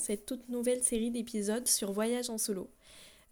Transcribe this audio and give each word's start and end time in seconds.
cette 0.00 0.26
toute 0.26 0.48
nouvelle 0.48 0.82
série 0.82 1.10
d'épisodes 1.10 1.68
sur 1.68 1.92
voyage 1.92 2.30
en 2.30 2.38
solo. 2.38 2.68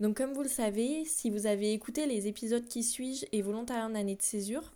Donc 0.01 0.17
comme 0.17 0.33
vous 0.33 0.43
le 0.43 0.49
savez, 0.49 1.05
si 1.05 1.29
vous 1.29 1.47
avez 1.47 1.73
écouté 1.73 2.07
les 2.07 2.29
épisodes 2.29 2.67
qui 2.67 2.85
suivent 2.85 3.25
et 3.33 3.43
volontariat 3.43 3.87
en 3.87 3.95
année 3.95 4.15
de 4.15 4.23
césure, 4.23 4.73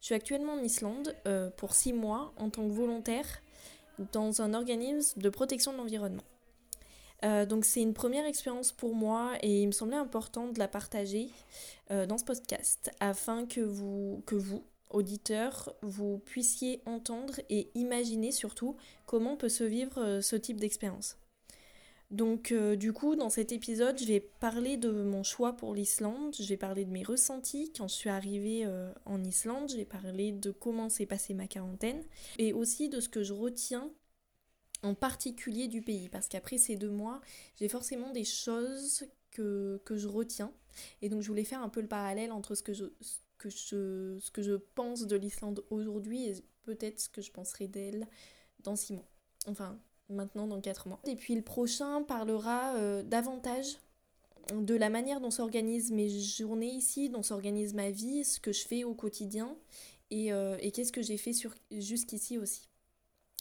je 0.00 0.06
suis 0.06 0.14
actuellement 0.14 0.54
en 0.54 0.62
Islande 0.62 1.14
euh, 1.26 1.50
pour 1.50 1.74
six 1.74 1.92
mois 1.92 2.32
en 2.36 2.48
tant 2.50 2.66
que 2.66 2.72
volontaire 2.72 3.42
dans 4.12 4.40
un 4.40 4.54
organisme 4.54 5.20
de 5.20 5.28
protection 5.28 5.72
de 5.72 5.76
l'environnement. 5.76 6.24
Euh, 7.24 7.46
donc 7.46 7.64
c'est 7.64 7.82
une 7.82 7.94
première 7.94 8.26
expérience 8.26 8.72
pour 8.72 8.96
moi 8.96 9.34
et 9.42 9.62
il 9.62 9.66
me 9.66 9.72
semblait 9.72 9.96
important 9.96 10.48
de 10.48 10.58
la 10.58 10.66
partager 10.66 11.28
euh, 11.92 12.04
dans 12.06 12.18
ce 12.18 12.24
podcast 12.24 12.90
afin 12.98 13.46
que 13.46 13.60
vous, 13.60 14.24
que 14.26 14.34
vous, 14.34 14.64
auditeurs, 14.90 15.72
vous 15.82 16.18
puissiez 16.18 16.80
entendre 16.86 17.34
et 17.48 17.70
imaginer 17.74 18.32
surtout 18.32 18.76
comment 19.06 19.36
peut 19.36 19.50
se 19.50 19.64
vivre 19.64 20.20
ce 20.20 20.34
type 20.34 20.58
d'expérience. 20.58 21.16
Donc 22.12 22.52
du 22.52 22.92
coup, 22.92 23.16
dans 23.16 23.30
cet 23.30 23.52
épisode, 23.52 23.98
je 23.98 24.04
vais 24.04 24.20
parler 24.20 24.76
de 24.76 24.90
mon 24.90 25.22
choix 25.22 25.54
pour 25.56 25.74
l'Islande, 25.74 26.34
je 26.38 26.46
vais 26.46 26.58
parler 26.58 26.84
de 26.84 26.90
mes 26.90 27.02
ressentis 27.02 27.72
quand 27.76 27.88
je 27.88 27.94
suis 27.94 28.10
arrivée 28.10 28.66
en 29.06 29.24
Islande, 29.24 29.70
je 29.70 29.76
vais 29.78 29.86
parler 29.86 30.30
de 30.30 30.50
comment 30.50 30.90
s'est 30.90 31.06
passée 31.06 31.32
ma 31.32 31.46
quarantaine 31.46 32.04
et 32.38 32.52
aussi 32.52 32.90
de 32.90 33.00
ce 33.00 33.08
que 33.08 33.22
je 33.22 33.32
retiens 33.32 33.90
en 34.82 34.94
particulier 34.94 35.68
du 35.68 35.82
pays. 35.82 36.08
Parce 36.08 36.28
qu'après 36.28 36.58
ces 36.58 36.76
deux 36.76 36.90
mois, 36.90 37.20
j'ai 37.56 37.68
forcément 37.68 38.10
des 38.10 38.24
choses 38.24 39.04
que, 39.30 39.80
je 39.90 40.08
retiens. 40.08 40.52
Et 41.00 41.08
donc 41.08 41.22
je 41.22 41.28
voulais 41.28 41.44
faire 41.44 41.62
un 41.62 41.68
peu 41.68 41.80
le 41.80 41.88
parallèle 41.88 42.32
entre 42.32 42.54
ce 42.54 42.62
que 42.62 42.72
je, 42.72 42.84
que 43.38 43.50
je, 43.50 44.18
ce 44.20 44.30
que 44.30 44.42
je 44.42 44.54
pense 44.74 45.06
de 45.06 45.16
l'Islande 45.16 45.64
aujourd'hui 45.70 46.26
et 46.26 46.34
peut-être 46.62 47.00
ce 47.00 47.08
que 47.08 47.22
je 47.22 47.30
penserai 47.30 47.68
d'elle 47.68 48.06
dans 48.60 48.76
six 48.76 48.92
mois. 48.92 49.08
Enfin, 49.46 49.80
maintenant 50.08 50.46
dans 50.46 50.60
quatre 50.60 50.88
mois. 50.88 51.00
Et 51.06 51.16
puis 51.16 51.34
le 51.34 51.42
prochain 51.42 52.02
parlera 52.02 52.74
euh, 52.76 53.02
davantage 53.02 53.78
de 54.52 54.74
la 54.74 54.90
manière 54.90 55.20
dont 55.20 55.30
s'organisent 55.30 55.92
mes 55.92 56.08
journées 56.08 56.70
ici, 56.70 57.08
dont 57.08 57.22
s'organise 57.22 57.74
ma 57.74 57.90
vie, 57.90 58.24
ce 58.24 58.40
que 58.40 58.52
je 58.52 58.66
fais 58.66 58.84
au 58.84 58.94
quotidien 58.94 59.56
et, 60.10 60.32
euh, 60.32 60.56
et 60.60 60.72
qu'est-ce 60.72 60.92
que 60.92 61.02
j'ai 61.02 61.16
fait 61.16 61.32
jusqu'ici 61.70 62.38
aussi. 62.38 62.68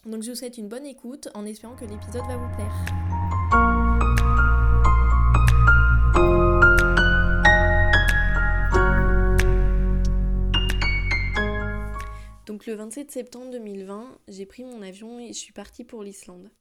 Donc 0.05 0.23
je 0.23 0.31
vous 0.31 0.35
souhaite 0.35 0.57
une 0.57 0.67
bonne 0.67 0.85
écoute 0.85 1.29
en 1.33 1.45
espérant 1.45 1.75
que 1.75 1.85
l'épisode 1.85 2.25
va 2.27 2.37
vous 2.37 2.55
plaire. 2.55 3.00
Donc 12.61 12.67
le 12.67 12.75
27 12.75 13.09
septembre 13.09 13.49
2020, 13.49 14.19
j'ai 14.27 14.45
pris 14.45 14.63
mon 14.63 14.83
avion 14.83 15.19
et 15.19 15.29
je 15.29 15.39
suis 15.39 15.51
partie 15.51 15.83
pour 15.83 16.03
l'Islande. 16.03 16.51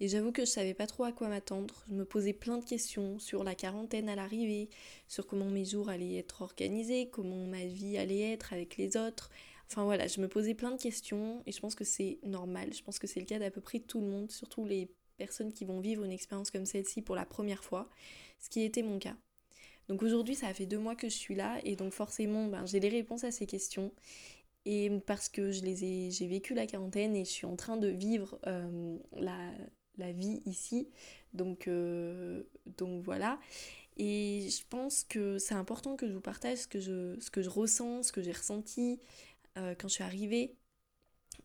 Et 0.00 0.08
j'avoue 0.08 0.32
que 0.32 0.46
je 0.46 0.50
savais 0.50 0.72
pas 0.72 0.86
trop 0.86 1.04
à 1.04 1.12
quoi 1.12 1.28
m'attendre. 1.28 1.84
Je 1.90 1.96
me 1.96 2.06
posais 2.06 2.32
plein 2.32 2.56
de 2.56 2.64
questions 2.64 3.18
sur 3.18 3.44
la 3.44 3.54
quarantaine 3.54 4.08
à 4.08 4.16
l'arrivée, 4.16 4.70
sur 5.06 5.26
comment 5.26 5.50
mes 5.50 5.66
jours 5.66 5.90
allaient 5.90 6.16
être 6.16 6.40
organisés, 6.40 7.10
comment 7.10 7.44
ma 7.44 7.66
vie 7.66 7.98
allait 7.98 8.32
être 8.32 8.54
avec 8.54 8.78
les 8.78 8.96
autres, 8.96 9.28
Enfin 9.68 9.84
voilà, 9.84 10.06
je 10.06 10.22
me 10.22 10.28
posais 10.28 10.54
plein 10.54 10.70
de 10.70 10.80
questions 10.80 11.42
et 11.44 11.52
je 11.52 11.60
pense 11.60 11.74
que 11.74 11.84
c'est 11.84 12.20
normal. 12.22 12.72
Je 12.72 12.82
pense 12.82 12.98
que 12.98 13.06
c'est 13.06 13.20
le 13.20 13.26
cas 13.26 13.38
d'à 13.38 13.50
peu 13.50 13.60
près 13.60 13.80
tout 13.80 14.00
le 14.00 14.06
monde, 14.06 14.30
surtout 14.30 14.64
les 14.64 14.88
personnes 15.18 15.52
qui 15.52 15.66
vont 15.66 15.80
vivre 15.80 16.04
une 16.04 16.12
expérience 16.12 16.50
comme 16.50 16.64
celle-ci 16.64 17.02
pour 17.02 17.16
la 17.16 17.26
première 17.26 17.62
fois, 17.62 17.90
ce 18.38 18.48
qui 18.48 18.62
était 18.62 18.82
mon 18.82 18.98
cas. 18.98 19.14
Donc 19.90 20.04
aujourd'hui, 20.04 20.36
ça 20.36 20.54
fait 20.54 20.66
deux 20.66 20.78
mois 20.78 20.94
que 20.94 21.08
je 21.08 21.16
suis 21.16 21.34
là 21.34 21.58
et 21.64 21.74
donc 21.74 21.92
forcément, 21.92 22.46
ben, 22.46 22.64
j'ai 22.64 22.78
les 22.78 22.88
réponses 22.88 23.24
à 23.24 23.32
ces 23.32 23.44
questions. 23.44 23.92
Et 24.72 24.88
parce 25.04 25.28
que 25.28 25.50
je 25.50 25.62
les 25.62 25.84
ai, 25.84 26.10
j'ai 26.12 26.28
vécu 26.28 26.54
la 26.54 26.64
quarantaine 26.64 27.16
et 27.16 27.24
je 27.24 27.30
suis 27.30 27.44
en 27.44 27.56
train 27.56 27.76
de 27.76 27.88
vivre 27.88 28.38
euh, 28.46 28.96
la, 29.16 29.50
la, 29.98 30.12
vie 30.12 30.42
ici. 30.46 30.88
Donc, 31.34 31.66
euh, 31.66 32.44
donc 32.78 33.02
voilà. 33.02 33.40
Et 33.96 34.46
je 34.48 34.62
pense 34.68 35.02
que 35.02 35.38
c'est 35.38 35.54
important 35.54 35.96
que 35.96 36.06
je 36.06 36.12
vous 36.12 36.20
partage 36.20 36.58
ce 36.58 36.68
que 36.68 36.78
je, 36.78 37.18
ce 37.18 37.32
que 37.32 37.42
je 37.42 37.50
ressens, 37.50 38.04
ce 38.04 38.12
que 38.12 38.22
j'ai 38.22 38.30
ressenti, 38.30 39.00
euh, 39.58 39.74
quand 39.76 39.88
je 39.88 39.94
suis 39.94 40.04
arrivée 40.04 40.54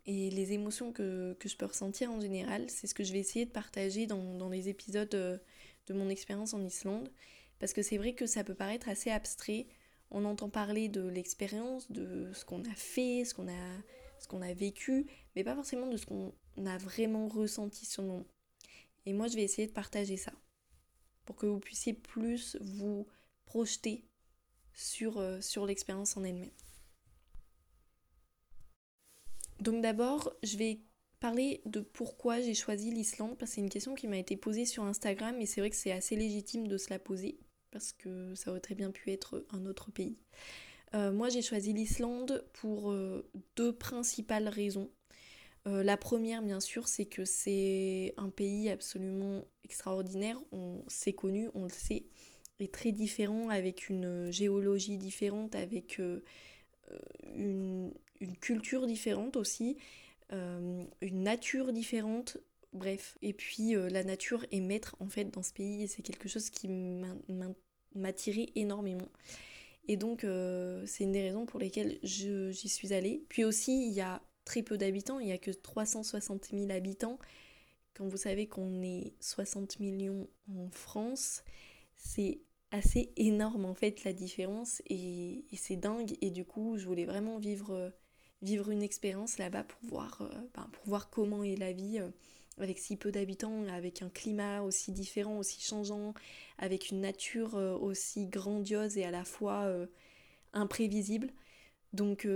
et 0.06 0.30
les 0.30 0.54
émotions 0.54 0.92
que, 0.92 1.36
je 1.44 1.56
peux 1.56 1.66
ressentir 1.66 2.12
en 2.12 2.20
général. 2.20 2.70
C'est 2.70 2.86
ce 2.86 2.94
que 2.94 3.04
je 3.04 3.12
vais 3.12 3.20
essayer 3.20 3.46
de 3.46 3.52
partager 3.52 4.06
dans, 4.06 4.50
les 4.50 4.70
épisodes 4.70 5.10
de, 5.10 5.94
mon 5.96 6.10
expérience 6.10 6.54
en 6.54 6.64
Islande. 6.64 7.12
Parce 7.58 7.74
que 7.74 7.82
c'est 7.82 7.98
vrai 7.98 8.14
que 8.14 8.28
ça 8.28 8.44
peut 8.44 8.54
paraître 8.54 8.88
assez 8.88 9.10
abstrait. 9.10 9.66
On 10.12 10.26
entend 10.26 10.50
parler 10.50 10.88
de 10.88 11.02
l'expérience, 11.02 11.92
de 11.92 12.32
ce 12.34 12.46
qu'on 12.46 12.64
a 12.64 12.76
fait, 12.76 13.26
ce 13.26 13.34
qu'on 13.34 13.48
a, 13.48 14.46
a 14.46 14.54
vécu, 14.54 15.08
mais 15.36 15.44
pas 15.44 15.56
forcément 15.56 15.88
de 15.88 15.98
ce 15.98 16.06
qu'on 16.06 16.34
a 16.66 16.78
vraiment 16.78 17.28
ressenti 17.28 17.86
sur 17.86 18.04
nous. 18.04 18.26
Et 19.06 19.14
moi, 19.14 19.28
je 19.28 19.36
vais 19.36 19.44
essayer 19.44 19.68
de 19.68 19.74
partager 19.74 20.18
ça 20.18 20.34
pour 21.26 21.36
que 21.36 21.46
vous 21.46 21.60
puissiez 21.60 21.94
plus 21.94 22.58
vous 22.62 23.08
projeter 23.46 24.06
sur, 24.74 25.18
euh, 25.18 25.42
sur 25.42 25.66
l'expérience 25.66 26.18
en 26.18 26.24
elle-même. 26.24 26.52
Donc 29.60 29.82
d'abord, 29.82 30.34
je 30.44 30.58
vais 30.58 30.82
parler 31.20 31.62
de 31.66 31.80
pourquoi 31.80 32.42
j'ai 32.42 32.54
choisi 32.54 32.92
l'Islande, 32.92 33.38
parce 33.38 33.52
que 33.52 33.56
c'est 33.56 33.62
une 33.62 33.70
question 33.70 33.96
qui 33.96 34.08
m'a 34.08 34.18
été 34.18 34.36
posée 34.36 34.66
sur 34.66 34.84
Instagram, 34.84 35.40
et 35.40 35.46
c'est 35.46 35.62
vrai 35.62 35.70
que 35.70 35.76
c'est 35.76 35.92
assez 35.92 36.16
légitime 36.16 36.68
de 36.68 36.78
se 36.78 36.90
la 36.90 37.00
poser, 37.00 37.40
parce 37.76 37.92
que 37.92 38.34
ça 38.36 38.52
aurait 38.52 38.62
très 38.62 38.74
bien 38.74 38.90
pu 38.90 39.12
être 39.12 39.46
un 39.52 39.66
autre 39.66 39.92
pays. 39.92 40.16
Euh, 40.94 41.12
moi, 41.12 41.28
j'ai 41.28 41.42
choisi 41.42 41.74
l'Islande 41.74 42.46
pour 42.54 42.90
euh, 42.90 43.30
deux 43.58 43.74
principales 43.74 44.48
raisons. 44.48 44.90
Euh, 45.68 45.84
la 45.84 45.98
première, 45.98 46.42
bien 46.42 46.62
sûr, 46.62 46.88
c'est 46.88 47.04
que 47.04 47.26
c'est 47.26 48.14
un 48.16 48.30
pays 48.30 48.70
absolument 48.70 49.44
extraordinaire, 49.66 50.40
on 50.54 50.86
s'est 50.88 51.12
connu, 51.12 51.50
on 51.54 51.64
le 51.64 51.70
sait, 51.70 52.06
et 52.62 52.70
très 52.70 52.94
différent, 52.94 53.50
avec 53.50 53.90
une 53.90 54.32
géologie 54.32 54.98
différente, 54.98 55.54
avec 55.54 56.00
une, 57.36 57.92
une 58.22 58.38
culture 58.38 58.88
différente 58.88 59.36
aussi, 59.36 59.76
une 60.32 60.88
nature 61.02 61.74
différente, 61.74 62.38
bref. 62.72 63.18
Et 63.22 63.34
puis 63.34 63.74
la 63.74 64.06
nature 64.06 64.46
est 64.52 64.62
maître 64.62 64.96
en 65.02 65.10
fait 65.10 65.26
dans 65.26 65.44
ce 65.44 65.52
pays 65.52 65.84
et 65.84 65.88
c'est 65.88 66.04
quelque 66.04 66.30
chose 66.30 66.50
qui 66.50 66.70
m'a 66.70 67.50
tiré 68.14 68.50
énormément. 68.56 69.08
Et 69.88 69.98
donc 69.98 70.24
euh, 70.24 70.84
c'est 70.86 71.04
une 71.04 71.12
des 71.12 71.22
raisons 71.22 71.46
pour 71.46 71.60
lesquelles 71.60 72.00
j'y 72.04 72.70
suis 72.70 72.94
allée. 72.94 73.24
Puis 73.30 73.44
aussi 73.44 73.88
il 73.88 73.94
y 73.94 74.02
a 74.02 74.22
très 74.46 74.64
peu 74.64 74.78
d'habitants, 74.78 75.20
il 75.20 75.28
n'y 75.28 75.34
a 75.34 75.38
que 75.38 75.52
360 75.52 76.50
000 76.52 76.72
habitants. 76.72 77.20
Quand 77.94 78.08
vous 78.08 78.18
savez 78.18 78.48
qu'on 78.48 78.82
est 78.82 79.14
60 79.22 79.80
millions 79.80 80.28
en 80.50 80.70
France, 80.70 81.44
c'est 81.96 82.42
assez 82.72 83.14
énorme 83.16 83.66
en 83.66 83.74
fait 83.74 84.04
la 84.04 84.12
différence 84.12 84.82
et, 84.88 85.46
et 85.52 85.56
c'est 85.56 85.78
dingue 85.78 86.18
et 86.22 86.30
du 86.30 86.44
coup 86.44 86.78
je 86.78 86.86
voulais 86.86 87.06
vraiment 87.06 87.38
vivre 87.38 87.94
vivre 88.42 88.70
une 88.70 88.84
expérience 88.84 89.38
là-bas 89.38 89.64
pour 89.64 89.80
voir, 89.90 90.22
euh, 90.22 90.30
ben, 90.54 90.68
pour 90.72 90.86
voir 90.86 91.10
comment 91.10 91.44
est 91.44 91.56
la 91.56 91.74
vie 91.74 92.00
euh, 92.00 92.10
avec 92.60 92.80
si 92.80 92.96
peu 92.96 93.12
d'habitants, 93.12 93.68
avec 93.68 94.02
un 94.02 94.10
climat 94.10 94.62
aussi 94.62 94.92
différent, 94.92 95.38
aussi 95.38 95.62
changeant, 95.62 96.14
avec 96.58 96.90
une 96.90 97.02
nature 97.02 97.56
euh, 97.56 97.76
aussi 97.76 98.28
grandiose 98.28 98.98
et 98.98 99.04
à 99.04 99.12
la 99.12 99.24
fois 99.24 99.70
imprévisible. 100.54 101.30
Donc, 101.94 102.28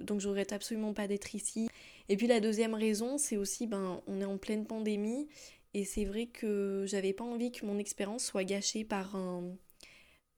donc 0.00 0.20
je 0.20 0.28
regrette 0.28 0.52
absolument 0.52 0.92
pas 0.94 1.08
d'être 1.08 1.34
ici. 1.34 1.68
Et 2.08 2.16
puis 2.16 2.26
la 2.26 2.40
deuxième 2.40 2.74
raison, 2.74 3.18
c'est 3.18 3.36
aussi, 3.36 3.66
ben, 3.66 4.00
on 4.06 4.20
est 4.20 4.24
en 4.24 4.38
pleine 4.38 4.66
pandémie 4.66 5.28
et 5.74 5.84
c'est 5.84 6.04
vrai 6.04 6.26
que 6.26 6.84
j'avais 6.86 7.12
pas 7.12 7.24
envie 7.24 7.52
que 7.52 7.64
mon 7.66 7.78
expérience 7.78 8.24
soit 8.24 8.44
gâchée 8.44 8.84
par, 8.84 9.16
un, 9.16 9.56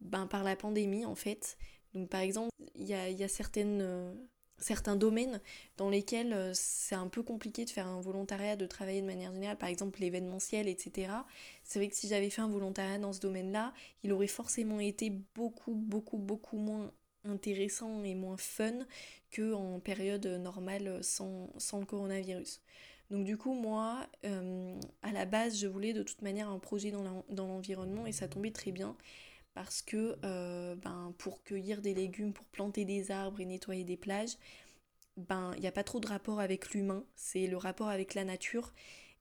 ben, 0.00 0.26
par 0.26 0.42
la 0.42 0.56
pandémie 0.56 1.04
en 1.04 1.14
fait. 1.14 1.58
Donc 1.94 2.08
par 2.08 2.20
exemple, 2.20 2.50
il 2.74 2.86
y 2.86 2.94
a 2.94 3.28
certaines 3.28 4.16
certains 4.62 4.96
domaines 4.96 5.40
dans 5.76 5.90
lesquels 5.90 6.32
euh, 6.32 6.52
c'est 6.54 6.94
un 6.94 7.08
peu 7.08 7.22
compliqué 7.22 7.64
de 7.64 7.70
faire 7.70 7.86
un 7.86 8.00
volontariat, 8.00 8.56
de 8.56 8.66
travailler 8.66 9.00
de 9.00 9.06
manière 9.06 9.32
générale, 9.32 9.58
par 9.58 9.68
exemple 9.68 10.00
l'événementiel, 10.00 10.68
etc. 10.68 11.12
C'est 11.64 11.78
vrai 11.78 11.88
que 11.88 11.96
si 11.96 12.08
j'avais 12.08 12.30
fait 12.30 12.42
un 12.42 12.48
volontariat 12.48 12.98
dans 12.98 13.12
ce 13.12 13.20
domaine-là, 13.20 13.74
il 14.02 14.12
aurait 14.12 14.26
forcément 14.26 14.80
été 14.80 15.10
beaucoup, 15.34 15.74
beaucoup, 15.74 16.18
beaucoup 16.18 16.56
moins 16.56 16.92
intéressant 17.24 18.02
et 18.02 18.14
moins 18.14 18.36
fun 18.36 18.78
que 19.30 19.52
en 19.52 19.78
période 19.80 20.26
normale 20.26 21.02
sans, 21.04 21.50
sans 21.58 21.78
le 21.78 21.86
coronavirus. 21.86 22.60
Donc 23.10 23.24
du 23.24 23.36
coup, 23.36 23.52
moi, 23.52 24.06
euh, 24.24 24.74
à 25.02 25.12
la 25.12 25.26
base, 25.26 25.58
je 25.58 25.66
voulais 25.66 25.92
de 25.92 26.02
toute 26.02 26.22
manière 26.22 26.48
un 26.48 26.58
projet 26.58 26.90
dans 26.90 27.46
l'environnement 27.46 28.06
et 28.06 28.12
ça 28.12 28.26
tombait 28.26 28.52
très 28.52 28.72
bien 28.72 28.96
parce 29.54 29.82
que 29.82 30.18
euh, 30.24 30.74
ben, 30.76 31.14
pour 31.18 31.42
cueillir 31.42 31.82
des 31.82 31.94
légumes, 31.94 32.32
pour 32.32 32.46
planter 32.46 32.84
des 32.84 33.10
arbres 33.10 33.40
et 33.40 33.44
nettoyer 33.44 33.84
des 33.84 33.96
plages, 33.96 34.36
ben 35.16 35.52
il 35.56 35.60
n'y 35.60 35.66
a 35.66 35.72
pas 35.72 35.84
trop 35.84 36.00
de 36.00 36.06
rapport 36.06 36.40
avec 36.40 36.70
l'humain, 36.70 37.04
c'est 37.16 37.46
le 37.46 37.56
rapport 37.56 37.88
avec 37.88 38.14
la 38.14 38.24
nature. 38.24 38.72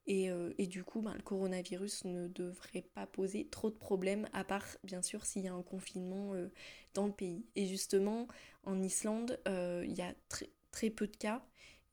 Et, 0.06 0.30
euh, 0.30 0.52
du 0.58 0.82
coup, 0.82 1.00
ben, 1.00 1.14
le 1.14 1.22
coronavirus 1.22 2.06
ne 2.06 2.26
devrait 2.26 2.82
pas 2.94 3.06
poser 3.06 3.46
trop 3.48 3.70
de 3.70 3.76
problèmes, 3.76 4.28
à 4.32 4.42
part 4.42 4.66
bien 4.82 5.00
sûr 5.00 5.24
s'il 5.24 5.42
y 5.42 5.48
a 5.48 5.54
un 5.54 5.62
confinement 5.62 6.34
euh, 6.34 6.48
dans 6.94 7.06
le 7.06 7.12
pays. 7.12 7.46
Et 7.54 7.66
justement, 7.66 8.26
en 8.64 8.82
Islande, 8.82 9.38
il 9.46 9.92
y 9.92 10.02
a 10.02 10.12
très, 10.28 10.50
très 10.72 10.90
peu 10.90 11.06
de 11.06 11.16
cas. 11.16 11.44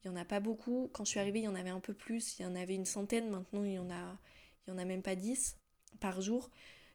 Il 0.03 0.09
n'y 0.09 0.17
en 0.17 0.19
a 0.19 0.25
pas 0.25 0.39
beaucoup. 0.39 0.89
Quand 0.93 1.03
je 1.05 1.11
suis 1.11 1.19
arrivée, 1.19 1.39
il 1.39 1.45
y 1.45 1.47
en 1.47 1.55
avait 1.55 1.69
un 1.69 1.81
peu 1.81 1.93
plus. 1.93 2.39
Il 2.39 2.43
y 2.43 2.45
en 2.45 2.55
avait 2.55 2.75
une 2.75 2.85
centaine. 2.85 3.29
Maintenant, 3.29 3.63
il 3.63 3.73
y 3.73 3.79
en 3.79 3.89
en 3.89 4.77
a 4.77 4.85
même 4.85 5.03
pas 5.03 5.15
10 5.15 5.57
par 5.99 6.21
jour. 6.21 6.49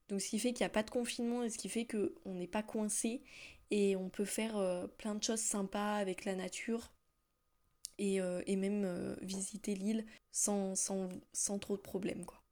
Donc 0.09 0.21
ce 0.21 0.29
qui 0.29 0.39
fait 0.39 0.53
qu'il 0.53 0.65
n'y 0.65 0.67
a 0.67 0.71
pas 0.71 0.83
de 0.83 0.91
confinement 0.91 1.43
et 1.43 1.51
ce 1.51 1.59
qui 1.59 1.69
fait 1.69 1.87
qu'on 1.87 2.35
n'est 2.35 2.47
pas 2.47 2.63
coincé 2.63 3.23
et 3.71 3.97
on 3.97 4.09
peut 4.11 4.25
faire 4.25 4.57
euh, 4.57 4.87
plein 4.87 5.15
de 5.15 5.23
choses 5.23 5.41
sympas 5.41 5.97
avec 5.97 6.25
la 6.25 6.35
nature 6.35 6.93
et, 7.99 8.21
euh, 8.21 8.43
même 8.49 8.85
euh, 8.85 9.17
visiter 9.23 9.75
l'île 9.75 10.05
sans, 10.31 10.75
sans, 10.75 11.09
sans, 11.33 11.59
trop 11.59 11.77
de 11.77 11.83
problèmes 11.83 12.25
quoi. 12.25 12.43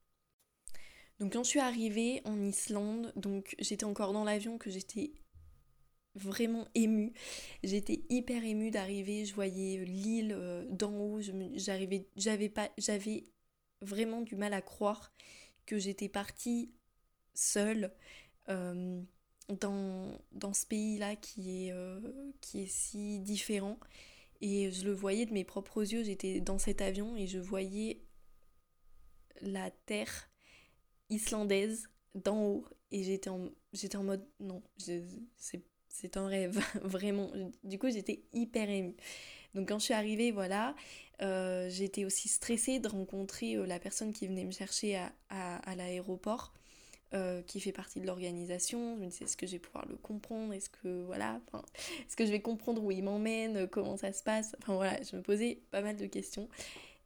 Donc 1.18 1.34
quand 1.34 1.44
je 1.44 1.50
suis 1.50 1.60
arrivée 1.60 2.22
en 2.24 2.40
Islande, 2.42 3.12
donc 3.16 3.54
j'étais 3.58 3.84
encore 3.84 4.12
dans 4.12 4.24
l'avion 4.24 4.58
que 4.58 4.70
j'étais 4.70 5.12
vraiment 6.14 6.66
émue. 6.74 7.12
J'étais 7.62 8.02
hyper 8.08 8.44
émue 8.44 8.70
d'arriver, 8.70 9.24
je 9.24 9.34
voyais 9.34 9.84
l'île 9.84 10.36
d'en 10.70 10.92
haut, 10.92 11.20
j'arrivais 11.54 12.08
j'avais 12.16 12.48
pas 12.48 12.70
j'avais 12.76 13.24
vraiment 13.82 14.22
du 14.22 14.34
mal 14.34 14.52
à 14.52 14.62
croire 14.62 15.12
que 15.64 15.78
j'étais 15.78 16.08
partie 16.08 16.72
seule 17.34 17.92
euh, 18.48 19.00
dans, 19.48 20.18
dans, 20.32 20.52
ce 20.52 20.66
pays-là 20.66 21.16
qui, 21.16 21.66
est 21.66 21.72
euh, 21.72 22.00
qui 22.40 22.62
est 22.62 22.70
si 22.70 23.20
différent. 23.20 23.78
Et 24.40 24.72
je 24.72 24.84
le 24.84 24.92
voyais 24.92 25.26
de 25.26 25.32
mes 25.32 25.44
propres 25.44 25.80
yeux, 25.82 26.02
j'étais 26.02 26.40
dans 26.40 26.58
cet 26.58 26.80
avion 26.80 27.16
et 27.16 27.26
je 27.26 27.38
voyais 27.38 28.02
la 29.40 29.70
terre 29.70 30.28
islandaise 31.10 31.88
d'en 32.14 32.42
haut 32.44 32.66
et 32.90 33.04
j'étais 33.04 33.30
en, 33.30 33.50
en 33.94 34.02
mode 34.02 34.26
non, 34.40 34.62
c'est 35.88 36.16
un 36.16 36.26
rêve, 36.26 36.60
vraiment. 36.82 37.30
Du 37.62 37.78
coup, 37.78 37.90
j'étais 37.90 38.24
hyper 38.32 38.68
émue. 38.68 38.96
Donc 39.54 39.68
quand 39.68 39.78
je 39.78 39.84
suis 39.84 39.94
arrivée, 39.94 40.32
voilà, 40.32 40.74
euh, 41.20 41.68
j'étais 41.70 42.04
aussi 42.04 42.28
stressée 42.28 42.80
de 42.80 42.88
rencontrer 42.88 43.54
la 43.66 43.78
personne 43.78 44.12
qui 44.12 44.26
venait 44.26 44.44
me 44.44 44.50
chercher 44.50 44.96
à, 44.96 45.12
à 45.28 45.76
l'aéroport. 45.76 46.52
Euh, 47.14 47.42
qui 47.42 47.60
fait 47.60 47.72
partie 47.72 48.00
de 48.00 48.06
l'organisation. 48.06 48.96
Je 48.96 49.02
me 49.02 49.10
disais, 49.10 49.26
est-ce 49.26 49.36
que 49.36 49.46
je 49.46 49.52
vais 49.52 49.58
pouvoir 49.58 49.86
le 49.86 49.96
comprendre? 49.96 50.54
Est-ce 50.54 50.70
que, 50.70 51.02
voilà, 51.04 51.42
est-ce 52.08 52.16
que 52.16 52.24
je 52.24 52.30
vais 52.30 52.40
comprendre 52.40 52.82
où 52.82 52.90
il 52.90 53.04
m'emmène? 53.04 53.68
Comment 53.68 53.98
ça 53.98 54.14
se 54.14 54.22
passe? 54.22 54.56
Enfin 54.62 54.76
voilà, 54.76 54.98
je 55.02 55.16
me 55.16 55.20
posais 55.20 55.60
pas 55.70 55.82
mal 55.82 55.96
de 55.98 56.06
questions. 56.06 56.48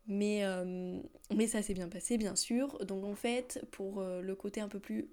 Mais, 0.06 0.44
euh, 0.44 1.00
mais 1.35 1.49
ça 1.49 1.61
s'est 1.61 1.75
bien 1.75 1.88
passé, 1.88 2.19
bien 2.19 2.37
sûr. 2.37 2.79
Donc 2.85 3.03
en 3.03 3.17
fait, 3.17 3.67
pour 3.73 3.99
euh, 3.99 4.20
le 4.20 4.37
côté 4.37 4.61
un 4.61 4.69
peu 4.69 4.79
plus 4.79 5.08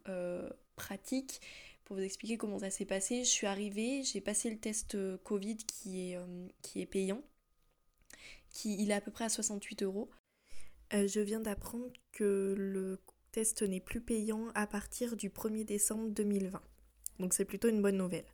pratique, 0.75 1.41
pour 1.85 1.95
vous 1.95 2.03
expliquer 2.03 2.37
comment 2.37 2.59
ça 2.59 2.69
s'est 2.69 2.85
passé, 2.85 3.23
je 3.23 3.29
suis 3.29 3.47
arrivée, 3.47 4.03
j'ai 4.03 4.21
passé 4.21 4.51
le 4.51 4.57
test 4.57 4.95
Covid 5.23 5.57
qui 5.57 6.11
est, 6.11 6.19
qui 6.61 6.81
est 6.81 6.85
payant. 6.85 7.23
Qui, 8.51 8.75
il 8.79 8.91
est 8.91 8.95
à 8.95 9.01
peu 9.01 9.09
près 9.09 9.25
à 9.25 9.29
68 9.29 9.81
euros. 9.81 10.11
je 10.91 11.19
viens 11.19 11.39
d'apprendre 11.39 11.91
que 12.11 12.53
le 12.55 12.99
test 13.33 13.63
n'est 13.63 13.81
plus 13.81 13.99
payant 13.99 14.47
à 14.55 14.67
partir 14.67 15.17
du 15.17 15.29
1er 15.29 15.65
décembre 15.65 16.09
2020. 16.11 16.61
Donc 17.19 17.33
c'est 17.33 17.45
plutôt 17.45 17.67
une 17.67 17.81
bonne 17.81 17.97
nouvelle. 17.97 18.25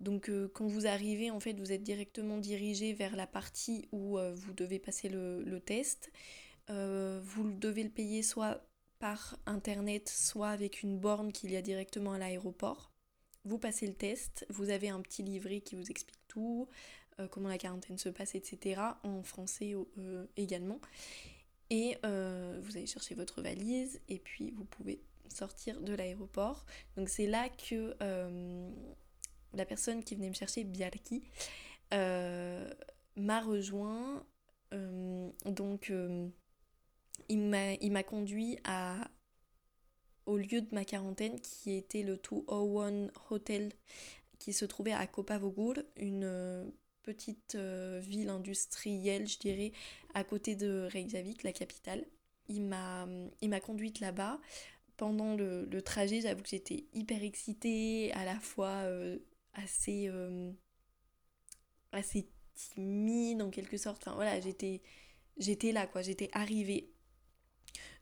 Donc 0.00 0.28
euh, 0.28 0.50
quand 0.52 0.66
vous 0.66 0.86
arrivez, 0.86 1.30
en 1.30 1.38
fait, 1.38 1.52
vous 1.60 1.70
êtes 1.70 1.84
directement 1.84 2.38
dirigé 2.38 2.92
vers 2.92 3.14
la 3.14 3.26
partie 3.26 3.88
où 3.92 4.18
euh, 4.18 4.34
vous 4.34 4.52
devez 4.52 4.80
passer 4.80 5.08
le, 5.08 5.60
test. 5.60 6.10
Euh, 6.70 7.20
vous 7.22 7.52
devez 7.52 7.84
le 7.84 7.90
payer 7.90 8.22
soit 8.22 8.66
par 8.98 9.36
internet, 9.46 10.08
soit 10.08 10.48
avec 10.48 10.82
une 10.82 10.98
borne 10.98 11.30
qu'il 11.30 11.52
y 11.52 11.56
a 11.56 11.62
directement 11.62 12.14
à 12.14 12.18
l'aéroport. 12.18 12.90
Vous 13.44 13.58
passez 13.58 13.86
le 13.86 13.94
test, 13.94 14.46
vous 14.48 14.70
avez 14.70 14.88
un 14.88 15.00
petit 15.00 15.22
livret 15.22 15.60
qui 15.60 15.74
vous 15.74 15.90
explique 15.90 16.20
tout, 16.28 16.68
comment 17.32 17.48
la 17.48 17.58
quarantaine 17.58 17.98
se 17.98 18.08
passe, 18.08 18.36
etc. 18.36 18.80
En 19.02 19.24
français 19.24 19.74
également. 20.36 20.80
Et 21.72 21.96
euh, 22.04 22.60
vous 22.62 22.76
allez 22.76 22.86
chercher 22.86 23.14
votre 23.14 23.40
valise 23.40 23.98
et 24.10 24.18
puis 24.18 24.50
vous 24.50 24.66
pouvez 24.66 25.00
sortir 25.28 25.80
de 25.80 25.94
l'aéroport. 25.94 26.66
Donc 26.98 27.08
c'est 27.08 27.26
là 27.26 27.48
que 27.48 27.96
euh, 28.02 28.70
la 29.54 29.64
personne 29.64 30.04
qui 30.04 30.14
venait 30.14 30.28
me 30.28 30.34
chercher, 30.34 30.64
Biarki, 30.64 31.22
euh, 31.94 32.70
m'a 33.16 33.40
rejoint. 33.40 34.22
donc 35.46 35.90
il 37.30 37.38
m'a 37.40 38.02
conduit 38.02 38.58
à, 38.64 39.08
au 40.26 40.36
lieu 40.36 40.60
de 40.60 40.74
ma 40.74 40.84
quarantaine 40.84 41.40
qui 41.40 41.72
était 41.72 42.02
le 42.02 42.18
201 42.18 43.08
Hotel 43.30 43.72
qui 44.38 44.52
se 44.52 44.66
trouvait 44.66 44.92
à 44.92 45.06
Kopavogur, 45.06 45.76
une 45.96 46.70
petite 47.02 47.54
euh, 47.54 48.00
ville 48.02 48.28
industrielle, 48.28 49.26
je 49.26 49.38
dirais, 49.38 49.72
à 50.14 50.24
côté 50.24 50.54
de 50.54 50.88
Reykjavik, 50.90 51.42
la 51.42 51.52
capitale. 51.52 52.04
Il 52.48 52.62
m'a, 52.62 53.06
conduite 53.60 54.00
là-bas. 54.00 54.40
Pendant 54.96 55.34
le, 55.34 55.80
trajet, 55.82 56.20
j'avoue 56.20 56.42
que 56.42 56.48
j'étais 56.48 56.86
hyper 56.92 57.22
excitée, 57.22 58.12
à 58.12 58.24
la 58.24 58.38
fois 58.38 58.82
euh, 58.84 59.18
assez, 59.54 60.08
euh, 60.08 60.52
assez 61.92 62.28
timide 62.54 63.42
en 63.42 63.50
quelque 63.50 63.76
sorte. 63.76 64.08
Voilà, 64.14 64.40
j'étais, 64.40 65.72
là, 65.72 65.86
quoi, 65.86 66.02
j'étais 66.02 66.28
arrivée. 66.32 66.90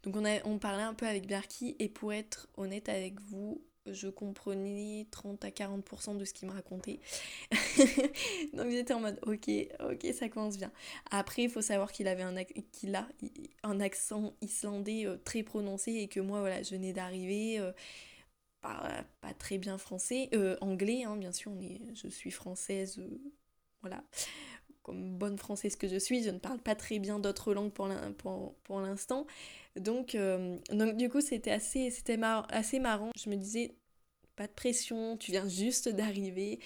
Donc 0.02 0.16
on, 0.16 0.24
a, 0.24 0.44
on 0.46 0.58
parlait 0.58 0.82
un 0.82 0.94
peu 0.94 1.06
avec 1.06 1.26
Berky 1.26 1.76
et 1.78 1.88
pour 1.88 2.12
être 2.12 2.48
honnête 2.56 2.88
avec 2.88 3.20
vous, 3.20 3.62
je 3.86 4.08
comprenais 4.08 5.06
30 5.10 5.44
à 5.44 5.50
40% 5.50 6.16
de 6.16 6.24
ce 6.24 6.32
qu'il 6.32 6.48
me 6.48 6.54
racontait. 6.54 7.00
Donc 8.52 8.70
j'étais 8.70 8.94
en 8.94 9.00
mode 9.00 9.18
ok, 9.26 9.50
ok, 9.80 10.14
ça 10.14 10.28
commence 10.28 10.58
bien. 10.58 10.72
Après, 11.10 11.42
il 11.44 11.50
faut 11.50 11.62
savoir 11.62 11.92
qu'il 11.92 12.08
avait 12.08 12.22
un, 12.22 12.44
qu'il 12.44 12.94
a 12.94 13.08
un 13.62 13.80
accent 13.80 14.34
islandais 14.40 15.06
euh, 15.06 15.16
très 15.24 15.42
prononcé 15.42 15.92
et 15.92 16.08
que 16.08 16.20
moi, 16.20 16.40
voilà, 16.40 16.62
je 16.62 16.70
venais 16.70 16.92
d'arriver. 16.92 17.58
Euh, 17.58 17.72
pas, 18.60 19.04
très 19.38 19.58
bien 19.58 19.78
français, 19.78 20.28
euh, 20.34 20.56
anglais, 20.60 21.04
hein, 21.04 21.16
bien 21.16 21.32
sûr, 21.32 21.52
je 21.94 22.08
suis 22.08 22.30
française, 22.30 23.00
voilà, 23.80 24.04
comme 24.90 25.16
bonne 25.16 25.38
française 25.38 25.76
que 25.76 25.86
je 25.88 25.96
suis, 25.96 26.22
je 26.22 26.30
ne 26.30 26.38
parle 26.38 26.58
pas 26.58 26.74
très 26.74 26.98
bien 26.98 27.20
d'autres 27.20 27.54
langues 27.54 27.72
pour 27.72 28.80
l'instant, 28.80 29.26
donc, 29.76 30.14
euh, 30.14 30.58
donc 30.70 30.96
du 30.96 31.08
coup, 31.08 31.20
c'était 31.20 31.52
assez, 31.52 31.92
assez 32.48 32.78
marrant. 32.80 33.10
Je 33.16 33.30
me 33.30 33.36
disais, 33.36 33.72
pas 34.36 34.46
de 34.46 34.52
pression, 34.52 35.16
tu 35.16 35.30
viens 35.30 35.48
juste 35.48 35.88
d'arriver, 35.88 36.58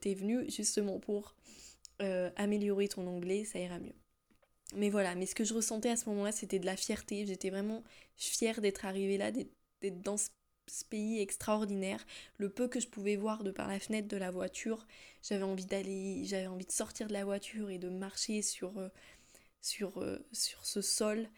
t'es 0.00 0.14
venu 0.14 0.50
justement 0.50 0.98
pour 0.98 1.34
euh, 2.02 2.30
améliorer 2.36 2.88
ton 2.88 3.06
anglais, 3.06 3.44
ça 3.44 3.58
ira 3.58 3.78
mieux. 3.78 3.94
Mais 4.74 4.90
voilà, 4.90 5.14
mais 5.14 5.26
ce 5.26 5.34
que 5.36 5.44
je 5.44 5.54
ressentais 5.54 5.90
à 5.90 5.96
ce 5.96 6.08
moment-là, 6.08 6.32
c'était 6.32 6.58
de 6.58 6.66
la 6.66 6.76
fierté. 6.76 7.24
J'étais 7.24 7.50
vraiment 7.50 7.84
fière 8.16 8.60
d'être 8.60 8.84
arrivée 8.84 9.16
là, 9.16 9.30
d'être 9.30 10.02
dans 10.02 10.16
ce, 10.16 10.28
pays 10.88 11.20
extraordinaire. 11.20 12.04
Le 12.38 12.48
peu 12.50 12.68
que 12.68 12.80
je 12.80 12.88
pouvais 12.88 13.16
voir 13.16 13.44
de 13.44 13.50
par 13.50 13.68
la 13.68 13.80
fenêtre 13.80 14.08
de 14.08 14.16
la 14.16 14.30
voiture, 14.30 14.86
j'avais 15.22 15.44
envie 15.44 15.66
d'aller, 15.66 16.24
j'avais 16.24 16.46
envie 16.46 16.66
de 16.66 16.72
sortir 16.72 17.08
de 17.08 17.12
la 17.12 17.24
voiture 17.24 17.70
et 17.70 17.78
de 17.78 17.88
marcher 17.88 18.42
sur, 18.42 18.78
euh, 18.78 20.18
sur 20.32 20.66
ce 20.66 20.80
sol 20.80 21.28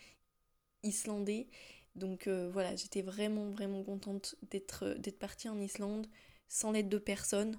islandais. 0.82 1.48
Donc 1.94 2.26
euh, 2.26 2.48
voilà, 2.52 2.76
j'étais 2.76 3.02
vraiment 3.02 3.50
vraiment 3.50 3.82
contente 3.82 4.36
euh, 4.54 4.94
d'être 4.98 5.18
partie 5.18 5.48
en 5.48 5.60
Islande 5.60 6.06
sans 6.48 6.72
l'aide 6.72 6.88
de 6.88 6.98
personne. 6.98 7.58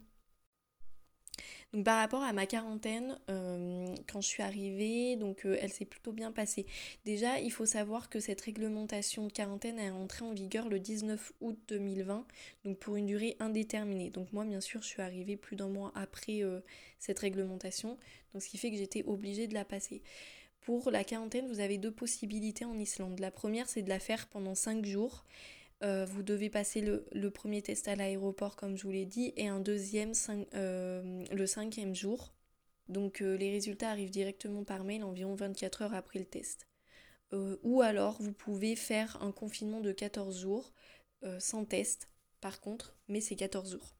Donc 1.73 1.85
par 1.85 1.97
rapport 1.97 2.23
à 2.23 2.33
ma 2.33 2.47
quarantaine, 2.47 3.19
euh, 3.29 3.93
quand 4.11 4.21
je 4.21 4.27
suis 4.27 4.41
arrivée, 4.41 5.15
donc 5.15 5.45
elle 5.45 5.71
s'est 5.71 5.85
plutôt 5.85 6.11
bien 6.11 6.31
passée. 6.31 6.65
Déjà, 7.05 7.39
il 7.39 7.51
faut 7.51 7.67
savoir 7.67 8.09
que 8.09 8.19
cette 8.19 8.41
réglementation 8.41 9.27
de 9.27 9.31
quarantaine 9.31 9.77
est 9.77 9.91
entrée 9.91 10.25
en 10.25 10.33
vigueur 10.33 10.67
le 10.67 10.79
19 10.79 11.33
août 11.41 11.59
2020, 11.67 12.25
donc 12.65 12.79
pour 12.79 12.95
une 12.95 13.05
durée 13.05 13.35
indéterminée. 13.39 14.09
Donc 14.09 14.33
moi, 14.33 14.45
bien 14.45 14.61
sûr, 14.61 14.81
je 14.81 14.88
suis 14.88 15.01
arrivée 15.03 15.38
plus 15.38 15.55
d'un 15.55 15.67
mois 15.67 15.91
après 15.93 16.41
cette 16.97 17.19
réglementation, 17.19 17.97
donc 18.33 18.41
ce 18.41 18.49
qui 18.49 18.57
fait 18.57 18.71
que 18.71 18.77
j'étais 18.77 19.03
obligée 19.03 19.47
de 19.47 19.53
la 19.53 19.63
passer. 19.63 20.01
Pour 20.61 20.91
la 20.91 21.03
quarantaine, 21.03 21.47
vous 21.47 21.61
avez 21.61 21.77
deux 21.77 21.91
possibilités 21.91 22.65
en 22.65 22.77
Islande. 22.77 23.19
La 23.19 23.31
première, 23.31 23.69
c'est 23.69 23.81
de 23.81 23.89
la 23.89 23.99
faire 23.99 24.27
pendant 24.27 24.55
5 24.55 24.85
jours. 24.85 25.25
Euh, 25.81 26.05
vous 26.05 26.24
devez 26.24 26.50
passer 26.50 26.81
le, 26.81 27.31
premier 27.31 27.62
test 27.62 27.88
à 27.88 27.95
l'aéroport, 27.95 28.55
comme 28.55 28.77
je 28.77 28.83
vous 28.83 28.91
l'ai 28.91 29.05
dit, 29.05 29.33
et 29.38 29.48
un 29.48 29.59
deuxième 29.59 30.12
euh, 30.53 31.25
le 31.31 31.48
cinquième 31.48 31.95
jour. 31.95 32.33
Donc 32.89 33.21
euh, 33.21 33.38
les 33.38 33.51
résultats 33.51 33.89
arrivent 33.89 34.09
directement 34.09 34.63
par 34.63 34.83
mail 34.83 35.03
environ 35.03 35.36
24 35.36 35.83
heures 35.83 35.93
après 35.93 36.19
le 36.19 36.25
test. 36.25 36.67
ou 37.31 37.81
alors, 37.81 38.21
vous 38.21 38.33
pouvez 38.33 38.75
faire 38.75 39.21
un 39.21 39.31
confinement 39.31 39.81
de 39.81 39.91
14 39.91 40.39
jours, 40.39 40.74
sans 41.38 41.65
test, 41.65 42.09
par 42.41 42.59
contre, 42.59 42.95
mais 43.07 43.21
c'est 43.21 43.36
14 43.36 43.71
jours. 43.71 43.93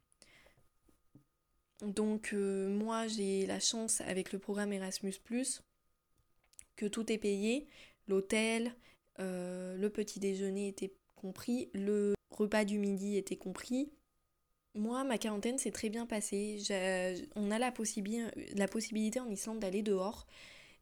Donc 1.82 2.34
moi, 2.34 3.08
j'ai 3.08 3.46
la 3.46 3.60
chance 3.60 4.02
avec 4.02 4.34
le 4.34 4.40
programme 4.40 4.74
Erasmus⁇ 4.74 5.14
que 6.76 6.88
tout 6.88 7.12
est 7.12 7.18
payé, 7.20 7.68
l'hôtel, 8.08 8.74
le 9.20 9.88
petit 9.90 10.20
déjeuner 10.20 10.70
était 10.70 10.96
compris, 11.20 11.70
le 11.74 12.14
repas 12.32 12.66
du 12.66 12.80
midi 12.80 13.18
était 13.18 13.36
compris. 13.36 13.92
Moi, 14.76 15.04
ma 15.04 15.18
quarantaine 15.18 15.58
s'est 15.58 15.72
très 15.72 15.90
bien 15.90 16.06
passée. 16.06 16.60
On 17.36 17.52
a 17.52 17.60
la, 17.60 17.74
la 18.56 18.68
possibilité 18.68 19.20
en 19.20 19.30
Islande 19.30 19.60
d'aller 19.60 19.82
dehors, 19.82 20.26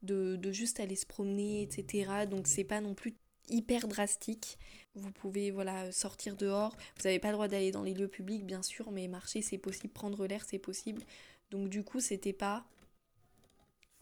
de, 0.03 0.39
juste 0.51 0.79
aller 0.79 0.95
se 0.95 1.05
promener, 1.05 1.63
etc. 1.63 2.25
Donc 2.29 2.47
c'est 2.47 2.63
pas 2.63 2.81
non 2.81 2.93
plus 2.93 3.15
hyper 3.49 3.87
drastique. 3.87 4.57
Vous 4.95 5.11
pouvez 5.11 5.51
voilà 5.51 5.91
sortir 5.91 6.35
dehors. 6.35 6.75
Vous 6.97 7.03
n'avez 7.03 7.19
pas 7.19 7.29
le 7.29 7.33
droit 7.33 7.47
d'aller 7.47 7.71
dans 7.71 7.83
les 7.83 7.93
lieux 7.93 8.07
publics, 8.07 8.45
bien 8.45 8.61
sûr, 8.61 8.91
mais 8.91 9.07
marcher 9.07 9.41
c'est 9.41 9.57
possible, 9.57 9.93
prendre 9.93 10.27
l'air 10.27 10.43
c'est 10.45 10.59
possible. 10.59 11.01
Donc 11.49 11.69
du 11.69 11.83
coup, 11.83 11.99
c'était 11.99 12.33
pas 12.33 12.65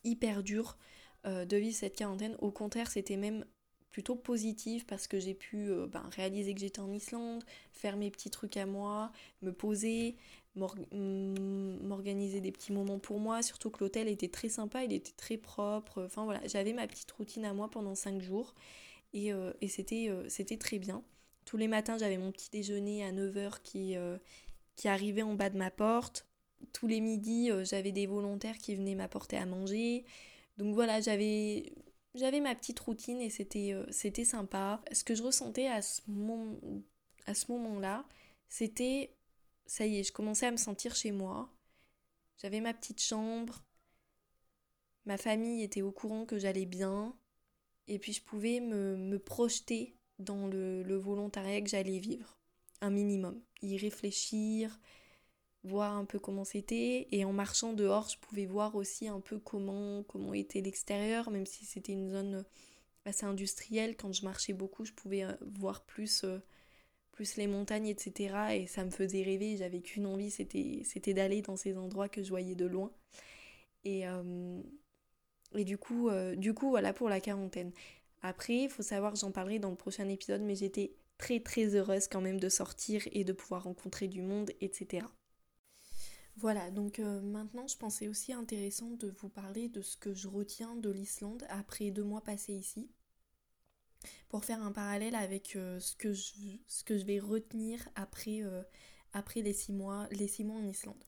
hyper 0.03 0.43
dur 0.43 0.77
euh, 1.25 1.45
de 1.45 1.57
vivre 1.57 1.75
cette 1.75 1.95
quarantaine. 1.95 2.35
Au 2.39 2.51
contraire, 2.51 2.89
c'était 2.89 3.17
même 3.17 3.45
plutôt 3.95 4.15
positif 4.15 4.85
parce 4.85 5.07
que 5.07 5.21
j'ai 5.21 5.33
pu 5.33 5.69
euh, 5.69 5.87
ben, 5.87 6.03
réaliser 6.11 6.53
que 6.53 6.59
j'étais 6.59 6.81
en 6.81 6.91
Islande, 6.91 7.45
faire 7.71 7.95
mes 7.95 8.11
petits 8.11 8.29
trucs 8.29 8.57
à 8.57 8.65
moi, 8.65 9.09
me 9.41 9.53
poser, 9.53 10.17
m'organiser 10.55 12.41
des 12.41 12.51
petits 12.51 12.73
moments 12.73 12.99
pour 12.99 13.21
moi. 13.21 13.41
Surtout 13.41 13.69
que 13.69 13.81
l'hôtel 13.81 14.09
était 14.09 14.27
très 14.27 14.49
sympa, 14.49 14.83
il 14.83 14.91
était 14.91 15.13
très 15.15 15.37
propre. 15.37 16.03
Enfin 16.03 16.25
voilà, 16.25 16.45
j'avais 16.45 16.73
ma 16.73 16.85
petite 16.87 17.09
routine 17.13 17.45
à 17.45 17.53
moi 17.53 17.69
pendant 17.69 17.95
5 17.95 18.21
jours 18.21 18.53
et, 19.13 19.31
euh, 19.31 19.53
c'était, 19.65 20.11
c'était 20.27 20.57
très 20.57 20.77
bien. 20.77 21.01
Tous 21.45 21.55
les 21.55 21.69
matins, 21.69 21.97
j'avais 21.97 22.17
mon 22.17 22.33
petit 22.33 22.49
déjeuner 22.51 23.05
à 23.05 23.13
9h 23.13 23.61
qui, 23.63 23.95
qui 24.75 24.87
arrivait 24.89 25.21
en 25.21 25.35
bas 25.35 25.49
de 25.49 25.57
ma 25.57 25.71
porte 25.71 26.27
tous 26.73 26.87
les 26.87 26.99
midis, 26.99 27.51
euh, 27.51 27.63
j'avais 27.63 27.91
des 27.91 28.07
volontaires 28.07 28.57
qui 28.57 28.75
venaient 28.75 28.95
m'apporter 28.95 29.37
à 29.37 29.45
manger. 29.45 30.05
Donc 30.57 30.73
voilà, 30.73 31.01
j'avais 31.01 31.73
j'avais 32.15 32.39
ma 32.39 32.55
petite 32.55 32.79
routine 32.79 33.21
et 33.21 33.29
c'était 33.29 33.73
euh, 33.73 33.85
c'était 33.91 34.25
sympa. 34.25 34.81
Ce 34.91 35.03
que 35.03 35.15
je 35.15 35.23
ressentais 35.23 35.67
à 35.67 35.81
ce, 35.81 36.01
moment, 36.07 36.57
à 37.25 37.33
ce 37.33 37.51
moment-là, 37.51 38.05
c'était 38.49 39.15
ça 39.65 39.85
y 39.85 39.99
est, 39.99 40.03
je 40.03 40.13
commençais 40.13 40.47
à 40.47 40.51
me 40.51 40.57
sentir 40.57 40.95
chez 40.95 41.11
moi. 41.11 41.49
J'avais 42.37 42.61
ma 42.61 42.73
petite 42.73 43.01
chambre. 43.01 43.63
Ma 45.05 45.17
famille 45.17 45.61
était 45.61 45.81
au 45.81 45.91
courant 45.91 46.25
que 46.25 46.39
j'allais 46.39 46.65
bien. 46.65 47.15
Et 47.87 47.99
puis 47.99 48.13
je 48.13 48.21
pouvais 48.21 48.59
me, 48.59 48.95
me 48.97 49.19
projeter 49.19 49.95
dans 50.17 50.47
le, 50.47 50.83
le 50.83 50.95
volontariat 50.95 51.61
que 51.61 51.69
j'allais 51.69 51.99
vivre. 51.99 52.37
Un 52.81 52.89
minimum. 52.89 53.41
Y 53.61 53.77
réfléchir, 53.77 54.79
voir 55.65 55.95
un 55.95 56.05
peu 56.05 56.19
comment 56.19 56.43
c'était. 56.43 57.07
Et 57.11 57.25
en 57.25 57.33
marchant 57.33 57.73
dehors, 57.73 58.09
je 58.09 58.17
pouvais 58.17 58.45
voir 58.45 58.75
aussi 58.75 59.07
un 59.07 59.19
peu 59.19 59.39
comment, 59.39 60.03
comment 60.03 60.33
était 60.33 60.61
l'extérieur, 60.61 61.29
même 61.31 61.45
si 61.45 61.65
c'était 61.65 61.93
une 61.93 62.09
zone 62.09 62.45
assez 63.05 63.25
industrielle. 63.25 63.95
Quand 63.97 64.13
je 64.13 64.23
marchais 64.23 64.53
beaucoup, 64.53 64.85
je 64.85 64.93
pouvais 64.93 65.23
euh, 65.23 65.33
voir 65.41 65.83
plus, 65.83 66.23
euh, 66.23 66.39
plus 67.11 67.35
les 67.37 67.47
montagnes, 67.47 67.87
etc. 67.87 68.35
Et 68.53 68.67
ça 68.67 68.83
me 68.83 68.91
faisait 68.91 69.23
rêver. 69.23 69.57
J'avais 69.57 69.81
qu'une 69.81 70.05
envie, 70.05 70.31
c'était, 70.31 70.81
c'était 70.85 71.13
d'aller 71.13 71.41
dans 71.41 71.55
ces 71.55 71.77
endroits 71.77 72.09
que 72.09 72.23
je 72.23 72.29
voyais 72.29 72.55
de 72.55 72.65
loin. 72.65 72.91
Et, 73.83 74.07
euh, 74.07 74.61
et 75.55 75.63
du, 75.63 75.77
coup, 75.77 76.09
du 76.37 76.53
coup, 76.53 76.69
voilà 76.69 76.91
pour 76.93 77.09
la 77.09 77.19
quarantaine. 77.19 77.71
Après, 78.21 78.63
il 78.63 78.69
faut 78.69 78.83
savoir, 78.83 79.15
j'en 79.15 79.31
parlerai 79.31 79.59
dans 79.59 79.69
le 79.69 79.75
prochain 79.75 80.09
épisode, 80.09 80.41
mais 80.41 80.55
j'étais 80.55 80.95
très 81.17 81.39
très 81.39 81.75
heureuse 81.75 82.07
quand 82.07 82.21
même 82.21 82.39
de 82.39 82.49
sortir 82.49 83.03
et 83.11 83.23
de 83.23 83.33
pouvoir 83.33 83.63
rencontrer 83.63 84.07
du 84.07 84.21
monde, 84.21 84.51
etc. 84.61 85.05
Voilà, 86.37 86.69
donc 86.69 86.99
euh, 86.99 87.21
maintenant 87.21 87.65
je 87.67 87.77
pensais 87.77 88.09
aussi 88.09 88.33
intéressant 88.33 88.89
de 88.91 89.07
vous 89.21 89.29
parler 89.29 89.69
de 89.69 89.81
ce 89.81 89.95
que 89.95 90.13
je 90.13 90.27
retiens 90.27 90.75
de 90.75 90.89
l'Islande 90.89 91.45
après 91.49 91.91
deux 91.91 92.03
mois 92.03 92.21
passés 92.21 92.53
ici, 92.53 92.89
pour 94.27 94.43
faire 94.43 94.61
un 94.61 94.73
parallèle 94.73 95.15
avec 95.15 95.55
euh, 95.55 95.79
ce, 95.79 95.95
que 95.95 96.13
je, 96.13 97.05
vais 97.05 97.19
retenir 97.19 97.87
après, 97.95 98.41
euh, 98.43 98.61
les, 99.35 99.53
six 99.53 99.71
mois, 99.71 100.09
en 100.09 100.67
Islande. 100.67 101.03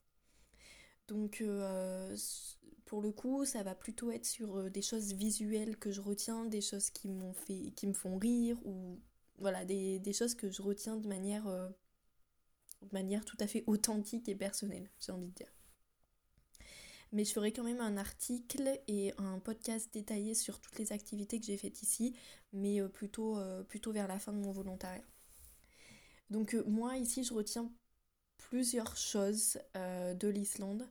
Donc 1.10 1.43
pour 2.86 3.01
le 3.01 3.12
coup, 3.12 3.43
ça 3.43 3.63
va 3.63 3.75
plutôt 3.75 4.12
être 4.12 4.25
sur 4.25 4.72
des 4.72 4.81
choses 4.81 5.13
visuelles 5.13 5.77
que 5.77 5.91
je 5.91 6.00
retiens, 6.00 6.46
des 6.46 6.62
choses 6.62 6.89
qui, 6.89 7.10
m'ont 7.10 7.34
fait, 7.34 7.72
qui 7.75 7.88
me 7.88 7.93
font 7.93 8.17
rire, 8.17 8.57
ou 8.65 9.00
voilà, 9.39 9.65
des 9.65 10.13
choses 10.13 10.36
que 10.36 10.50
je 10.50 10.62
retiens 10.62 10.96
de 10.96 11.07
manière 11.07 11.48
de 12.81 12.89
manière 12.93 13.25
tout 13.25 13.38
à 13.39 13.48
fait 13.48 13.63
authentique 13.67 14.29
et 14.29 14.36
personnelle, 14.36 14.89
j'ai 15.00 15.12
envie 15.12 15.27
de 15.27 15.34
dire. 15.34 15.53
Mais 17.12 17.24
je 17.24 17.31
ferai 17.31 17.53
quand 17.53 17.63
même 17.63 17.79
un 17.79 17.98
article 17.98 18.81
et 18.88 19.13
un 19.17 19.39
podcast 19.39 19.89
détaillé 19.93 20.34
sur 20.34 20.60
toutes 20.60 20.77
les 20.77 20.91
activités 20.91 21.39
que 21.39 21.46
j'ai 21.46 21.57
faites 21.57 21.81
ici, 21.81 22.15
mais 22.51 22.81
euh, 22.81 22.89
plutôt, 22.89 23.38
euh, 23.38 23.63
plutôt 23.63 23.91
vers 23.91 24.07
la 24.07 24.19
fin 24.19 24.34
de 24.34 24.39
mon 24.39 24.51
volontariat. 24.51 25.05
Donc 26.29 26.53
euh, 26.53 26.63
moi 26.67 26.98
ici 26.98 27.24
je 27.24 27.34
retiens 27.34 27.72
plusieurs 28.38 28.98
choses 28.98 29.57
de 29.75 30.27
l'Islande. 30.27 30.88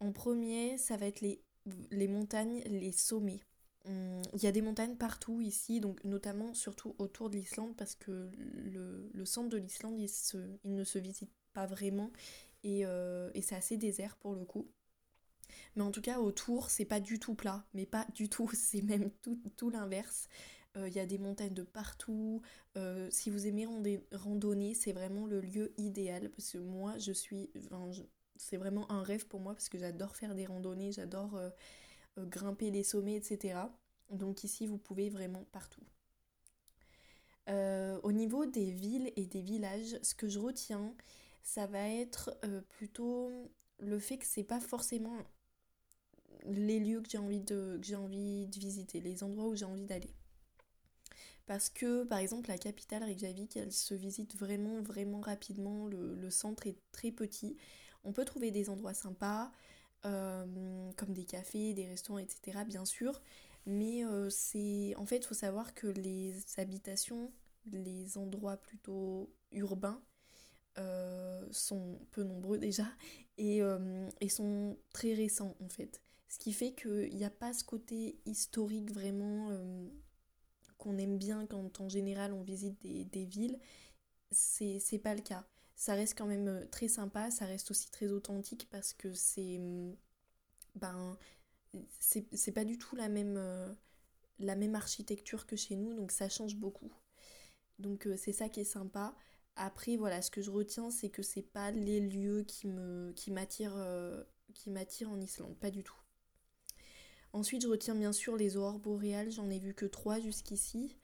En 0.00 0.10
premier, 0.12 0.78
ça 0.78 0.96
va 0.96 1.06
être 1.06 1.20
les, 1.20 1.42
les 1.90 2.08
montagnes, 2.08 2.60
les 2.62 2.92
sommets. 2.92 3.42
Hum, 3.88 4.20
il 4.34 4.42
y 4.42 4.46
a 4.46 4.52
des 4.52 4.60
montagnes 4.60 4.96
partout 4.96 5.40
ici, 5.40 5.80
donc 5.80 6.04
notamment 6.04 6.52
surtout 6.54 6.94
autour 6.98 7.30
de 7.30 7.36
l'Islande, 7.36 7.74
parce 7.76 7.94
que 7.94 8.30
le, 8.34 9.24
centre 9.24 9.48
de 9.48 9.56
l'Islande, 9.56 9.98
il, 9.98 10.10
il, 10.64 10.74
ne 10.74 10.84
se 10.84 10.98
visite 10.98 11.30
pas 11.54 11.66
vraiment 11.66 12.10
et, 12.64 12.84
euh, 12.84 13.30
et 13.34 13.42
c'est 13.42 13.56
assez 13.56 13.76
désert 13.76 14.16
pour 14.16 14.34
le 14.34 14.44
coup. 14.44 14.68
Mais 15.76 15.82
en 15.82 15.90
tout 15.90 16.02
cas, 16.02 16.18
autour, 16.18 16.70
c'est 16.70 16.84
pas 16.84 17.00
du 17.00 17.18
tout 17.18 17.34
plat, 17.34 17.64
mais 17.72 17.86
pas 17.86 18.06
du 18.14 18.28
tout, 18.28 18.50
c'est 18.54 18.82
même 18.82 19.10
tout, 19.22 19.40
tout 19.56 19.70
l'inverse. 19.70 20.28
Euh, 20.76 20.88
il 20.88 20.94
y 20.94 21.00
a 21.00 21.06
des 21.06 21.18
montagnes 21.18 21.54
de 21.54 21.62
partout. 21.62 22.42
Euh, 22.76 23.08
si 23.10 23.30
vous 23.30 23.46
aimez 23.46 23.66
randonner, 24.12 24.74
c'est 24.74 24.92
vraiment 24.92 25.26
le 25.26 25.40
lieu 25.40 25.72
idéal 25.78 26.30
parce 26.30 26.52
que 26.52 26.58
moi, 26.58 26.98
je 26.98 27.12
suis. 27.12 27.50
c'est 28.36 28.58
vraiment 28.58 28.90
un 28.92 29.02
rêve 29.02 29.26
pour 29.26 29.40
moi 29.40 29.54
parce 29.54 29.70
que 29.70 29.78
j'adore 29.78 30.14
faire 30.14 30.34
des 30.34 30.44
randonnées, 30.44 30.92
j'adore 30.92 31.40
grimper 32.26 32.70
les 32.70 32.82
sommets, 32.82 33.16
etc. 33.16 33.58
Donc 34.10 34.44
ici, 34.44 34.66
vous 34.66 34.78
pouvez 34.78 35.10
vraiment 35.10 35.44
partout. 35.52 35.82
Euh, 37.48 37.98
au 38.02 38.12
niveau 38.12 38.46
des 38.46 38.70
villes 38.70 39.12
et 39.16 39.26
des 39.26 39.40
villages, 39.40 39.98
ce 40.02 40.14
que 40.14 40.28
je 40.28 40.38
retiens, 40.38 40.94
ça 41.42 41.66
va 41.66 41.88
être 41.88 42.36
euh, 42.44 42.60
plutôt 42.68 43.50
le 43.78 43.98
fait 43.98 44.18
que 44.18 44.26
c'est 44.26 44.44
pas 44.44 44.60
forcément 44.60 45.16
les 46.44 46.78
lieux 46.78 47.00
que 47.00 47.08
j'ai 47.08 47.18
envie 47.18 47.40
de, 47.40 47.78
j'ai 47.82 47.96
envie 47.96 48.46
de 48.46 48.58
visiter, 48.58 49.00
les 49.00 49.22
endroits 49.22 49.46
où 49.48 49.56
j'ai 49.56 49.64
envie 49.64 49.86
d'aller. 49.86 50.12
Parce 51.46 51.70
que, 51.70 52.04
par 52.04 52.18
exemple, 52.18 52.50
la 52.50 52.58
capitale 52.58 53.02
Reykjavik, 53.04 53.56
elle 53.56 53.72
se 53.72 53.94
visite 53.94 54.36
vraiment, 54.36 54.82
vraiment 54.82 55.20
rapidement. 55.20 55.86
Le 55.86 56.30
centre 56.30 56.66
est 56.66 56.76
très 56.92 57.10
petit. 57.10 57.56
On 58.04 58.12
peut 58.12 58.26
trouver 58.26 58.50
des 58.50 58.68
endroits 58.68 58.92
sympas, 58.92 59.50
euh, 60.04 60.92
comme 60.96 61.12
des 61.12 61.24
cafés, 61.24 61.74
des 61.74 61.86
restaurants, 61.86 62.18
etc. 62.18 62.64
bien 62.66 62.84
sûr. 62.84 63.20
Mais 63.66 64.04
euh, 64.04 64.30
c'est. 64.30 64.94
En 64.96 65.06
fait, 65.06 65.18
il 65.18 65.26
faut 65.26 65.34
savoir 65.34 65.74
que 65.74 65.86
les 65.86 66.34
habitations, 66.56 67.32
les 67.72 68.16
endroits 68.16 68.56
plutôt 68.56 69.30
urbains, 69.52 70.00
euh, 70.78 71.44
sont 71.50 71.98
peu 72.12 72.22
nombreux 72.22 72.58
déjà 72.58 72.86
et, 73.38 73.60
et, 74.20 74.28
sont 74.28 74.76
très 74.92 75.14
récents 75.14 75.56
en 75.60 75.68
fait. 75.68 76.00
Ce 76.28 76.38
qui 76.38 76.52
fait 76.52 76.72
qu'il 76.72 77.14
n'y 77.16 77.24
a 77.24 77.30
pas 77.30 77.52
ce 77.52 77.64
côté 77.64 78.18
historique 78.26 78.92
vraiment 78.92 79.50
qu'on 80.76 80.98
aime 80.98 81.18
bien 81.18 81.46
quand 81.46 81.80
en 81.80 81.88
général 81.88 82.32
on 82.32 82.42
visite 82.42 82.80
des, 82.82 83.04
des 83.04 83.24
villes. 83.24 83.58
C'est 84.30 85.00
pas 85.02 85.14
le 85.14 85.22
cas 85.22 85.44
ça 85.78 85.94
reste 85.94 86.18
quand 86.18 86.26
même 86.26 86.48
euh, 86.48 86.66
très 86.66 86.88
sympa, 86.88 87.30
ça 87.30 87.46
reste 87.46 87.70
aussi 87.70 87.90
très 87.90 88.08
authentique 88.08 88.68
parce 88.70 88.92
que 88.92 89.14
c'est. 89.14 89.58
Mm, 89.58 89.96
ben. 90.74 91.16
C'est 92.00 92.52
pas 92.52 92.64
du 92.64 92.78
tout 92.78 92.96
la 92.96 93.08
même, 93.10 93.36
euh, 93.36 93.72
la 94.38 94.56
même 94.56 94.74
architecture 94.74 95.46
que 95.46 95.54
chez 95.56 95.76
nous, 95.76 95.94
donc 95.94 96.12
ça 96.12 96.28
change 96.28 96.56
beaucoup. 96.56 96.90
Donc 97.78 98.06
euh, 98.06 98.16
c'est 98.16 98.32
ça 98.32 98.48
qui 98.48 98.60
est 98.60 98.64
sympa. 98.64 99.14
Après, 99.56 99.96
voilà, 99.96 100.22
ce 100.22 100.30
que 100.30 100.40
je 100.42 100.50
retiens, 100.50 100.90
c'est 100.90 101.10
que 101.10 101.22
c'est 101.22 101.42
pas 101.42 101.70
les 101.70 102.00
lieux 102.00 102.42
qui 102.44 102.68
m'attirent 102.68 104.24
qui 104.54 105.04
en 105.04 105.20
Islande, 105.20 105.56
pas 105.58 105.70
du 105.70 105.84
tout. 105.84 106.00
Ensuite, 107.32 107.62
je 107.62 107.68
retiens 107.68 107.94
bien 107.94 108.12
sûr 108.12 108.36
les 108.36 108.56
aurores 108.56 108.78
boréales, 108.78 109.30
j'en 109.30 109.50
ai 109.50 109.58
vu 109.58 109.74
que 109.74 109.86
trois 109.86 110.20
jusqu'ici, 110.20 110.96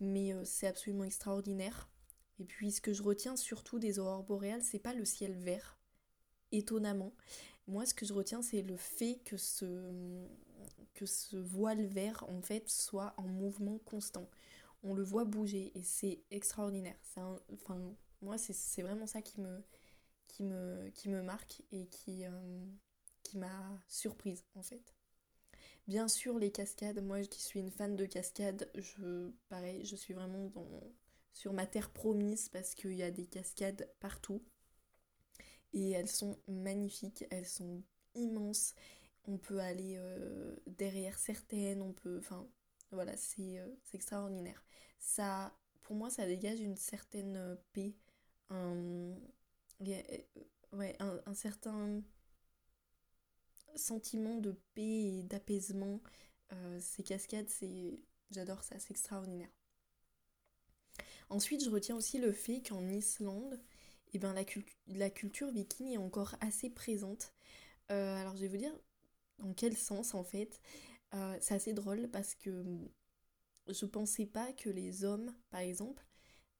mais 0.00 0.34
c'est 0.44 0.68
absolument 0.68 1.04
extraordinaire. 1.04 1.88
Et 2.38 2.44
puis 2.44 2.72
ce 2.72 2.80
que 2.80 2.92
je 2.92 3.02
retiens 3.02 3.36
surtout 3.36 3.78
des 3.78 3.98
aurores 3.98 4.24
boréales, 4.24 4.62
c'est 4.62 4.78
pas 4.78 4.94
le 4.94 5.04
ciel 5.04 5.34
vert, 5.34 5.78
étonnamment. 6.50 7.12
Moi, 7.66 7.86
ce 7.86 7.94
que 7.94 8.04
je 8.04 8.12
retiens, 8.12 8.42
c'est 8.42 8.62
le 8.62 8.76
fait 8.76 9.20
que 9.24 9.36
ce, 9.36 10.26
que 10.94 11.06
ce 11.06 11.36
voile 11.36 11.84
vert, 11.86 12.24
en 12.28 12.42
fait, 12.42 12.68
soit 12.68 13.14
en 13.16 13.28
mouvement 13.28 13.78
constant. 13.78 14.28
On 14.82 14.94
le 14.94 15.02
voit 15.02 15.24
bouger 15.24 15.70
et 15.76 15.82
c'est 15.82 16.22
extraordinaire. 16.30 16.96
enfin, 17.52 17.94
moi, 18.20 18.36
c'est 18.38 18.82
vraiment 18.82 19.06
ça 19.06 19.22
qui 19.22 19.40
me, 19.40 19.62
qui 20.28 20.42
me, 20.42 20.90
qui 20.90 21.08
me 21.08 21.22
marque 21.22 21.62
et 21.70 21.86
qui, 21.86 22.24
euh, 22.24 22.64
qui 23.22 23.38
m'a 23.38 23.80
surprise, 23.88 24.44
en 24.54 24.62
fait. 24.62 24.94
Bien 25.88 26.08
sûr, 26.08 26.38
les 26.38 26.50
cascades, 26.52 27.02
moi 27.02 27.20
qui 27.22 27.42
suis 27.42 27.60
une 27.60 27.70
fan 27.70 27.96
de 27.96 28.06
cascades, 28.06 28.70
je, 28.74 29.30
pareil, 29.48 29.84
je 29.84 29.96
suis 29.96 30.14
vraiment 30.14 30.46
dans, 30.50 30.68
sur 31.32 31.52
ma 31.52 31.66
terre 31.66 31.90
promise 31.90 32.48
parce 32.48 32.74
qu'il 32.74 32.94
y 32.94 33.02
a 33.02 33.10
des 33.10 33.26
cascades 33.26 33.88
partout. 34.00 34.42
Et 35.72 35.90
elles 35.90 36.08
sont 36.08 36.38
magnifiques, 36.48 37.24
elles 37.30 37.46
sont 37.46 37.82
immenses. 38.14 38.74
On 39.26 39.38
peut 39.38 39.60
aller 39.60 39.94
euh, 39.98 40.56
derrière 40.66 41.18
certaines, 41.18 41.82
on 41.82 41.92
peut. 41.92 42.18
Enfin, 42.18 42.46
Voilà, 42.90 43.16
c'est 43.16 43.60
extraordinaire. 43.94 44.64
Ça, 44.98 45.56
pour 45.82 45.96
moi, 45.96 46.10
ça 46.10 46.26
dégage 46.26 46.60
une 46.60 46.76
certaine 46.76 47.56
paix, 47.72 47.94
un, 48.50 49.14
ouais, 50.72 50.96
un 51.00 51.34
certain 51.34 52.02
sentiment 53.76 54.36
de 54.38 54.52
paix 54.74 55.18
et 55.18 55.22
d'apaisement. 55.24 56.00
Euh, 56.52 56.78
ces 56.80 57.02
cascades, 57.02 57.48
j'adore 58.30 58.64
ça, 58.64 58.78
c'est 58.78 58.90
extraordinaire. 58.90 59.50
Ensuite, 61.30 61.64
je 61.64 61.70
retiens 61.70 61.96
aussi 61.96 62.18
le 62.18 62.32
fait 62.32 62.62
qu'en 62.66 62.88
Islande, 62.88 63.60
eh 64.12 64.18
ben, 64.18 64.32
la, 64.34 64.44
la, 64.88 65.10
culture 65.10 65.50
viking 65.50 65.88
est 65.88 65.96
encore 65.96 66.34
assez 66.40 66.70
présente. 66.70 67.32
Euh, 67.90 68.16
alors, 68.16 68.36
je 68.36 68.42
vais 68.42 68.48
vous 68.48 68.56
dire 68.56 68.74
dans 69.38 69.52
quel 69.54 69.76
sens 69.76 70.14
en 70.14 70.24
fait. 70.24 70.60
Euh, 71.14 71.36
c'est 71.40 71.54
assez 71.54 71.74
drôle 71.74 72.08
parce 72.10 72.34
que 72.34 72.64
je 73.68 73.86
pensais 73.86 74.26
pas 74.26 74.52
que 74.52 74.70
les 74.70 75.04
hommes, 75.04 75.34
par 75.50 75.60
exemple, 75.60 76.04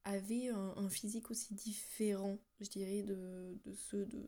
avaient 0.04 0.48
un, 0.48 0.88
physique 0.88 1.30
aussi 1.30 1.54
différent, 1.54 2.38
je 2.60 2.68
dirais, 2.68 3.02
de, 3.02 3.58
de 3.64 3.74
ceux 3.74 4.04
de, 4.06 4.26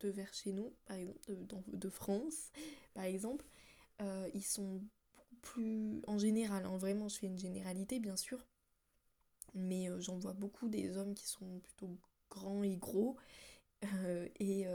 de 0.00 0.08
vers 0.08 0.32
chez 0.32 0.52
nous, 0.52 0.72
par 0.86 0.96
exemple, 0.96 1.20
de, 1.26 1.76
de 1.76 1.88
France, 1.88 2.50
par 2.94 3.04
exemple, 3.04 3.44
euh, 4.00 4.28
ils 4.34 4.44
sont 4.44 4.82
plus 5.42 6.02
en 6.06 6.18
général, 6.18 6.64
hein, 6.66 6.76
vraiment 6.76 7.08
je 7.08 7.18
fais 7.18 7.26
une 7.26 7.38
généralité 7.38 8.00
bien 8.00 8.16
sûr, 8.16 8.46
mais 9.56 9.90
euh, 9.90 10.00
j'en 10.00 10.18
vois 10.18 10.32
beaucoup 10.32 10.68
des 10.68 10.96
hommes 10.96 11.14
qui 11.14 11.26
sont 11.28 11.60
plutôt 11.60 11.98
grands 12.30 12.62
et 12.62 12.76
gros 12.76 13.16
euh, 13.84 14.28
et 14.40 14.66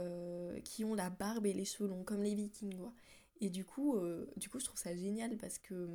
qui 0.64 0.84
ont 0.84 0.94
la 0.94 1.10
barbe 1.10 1.46
et 1.46 1.52
les 1.52 1.64
cheveux 1.64 1.88
longs 1.88 2.04
comme 2.04 2.22
les 2.22 2.34
vikings 2.34 2.76
quoi. 2.76 2.92
Et 3.40 3.50
du 3.50 3.64
coup, 3.64 3.98
du 4.36 4.48
coup 4.48 4.60
je 4.60 4.64
trouve 4.64 4.78
ça 4.78 4.94
génial 4.94 5.36
parce 5.36 5.58
que, 5.58 5.88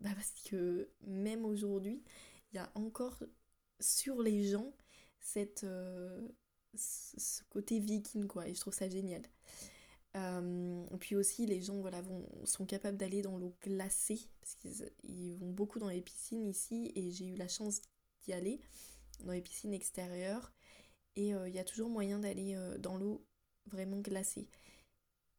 bah 0.00 0.10
parce 0.14 0.32
que 0.44 0.90
même 1.06 1.44
aujourd'hui, 1.44 2.02
il 2.52 2.56
y 2.56 2.58
a 2.58 2.70
encore 2.74 3.22
sur 3.78 4.20
les 4.22 4.44
gens 4.48 4.72
cette, 5.20 5.64
ce 6.76 7.42
côté 7.50 7.78
viking, 7.78 8.26
quoi, 8.26 8.48
et 8.48 8.54
je 8.54 8.60
trouve 8.60 8.74
ça 8.74 8.88
génial. 8.88 9.22
Euh, 10.16 10.84
puis 10.98 11.14
aussi, 11.14 11.46
les 11.46 11.60
gens 11.60 11.80
voilà, 11.80 12.00
vont, 12.00 12.26
sont 12.44 12.64
capables 12.64 12.96
d'aller 12.96 13.22
dans 13.22 13.36
l'eau 13.36 13.54
glacée, 13.62 14.28
parce 14.40 14.54
qu'ils 14.54 15.36
vont 15.38 15.50
beaucoup 15.50 15.78
dans 15.78 15.88
les 15.88 16.00
piscines 16.00 16.46
ici, 16.46 16.92
et 16.94 17.10
j'ai 17.10 17.26
eu 17.26 17.36
la 17.36 17.48
chance 17.48 17.82
aller, 18.32 18.60
dans 19.24 19.32
les 19.32 19.42
piscines 19.42 19.72
extérieures, 19.74 20.52
et 21.16 21.34
euh, 21.34 21.48
il 21.48 21.54
y 21.54 21.58
a 21.58 21.64
toujours 21.64 21.88
moyen 21.88 22.18
d'aller 22.18 22.54
euh, 22.54 22.78
dans 22.78 22.96
l'eau 22.96 23.24
vraiment 23.66 24.00
glacée. 24.00 24.48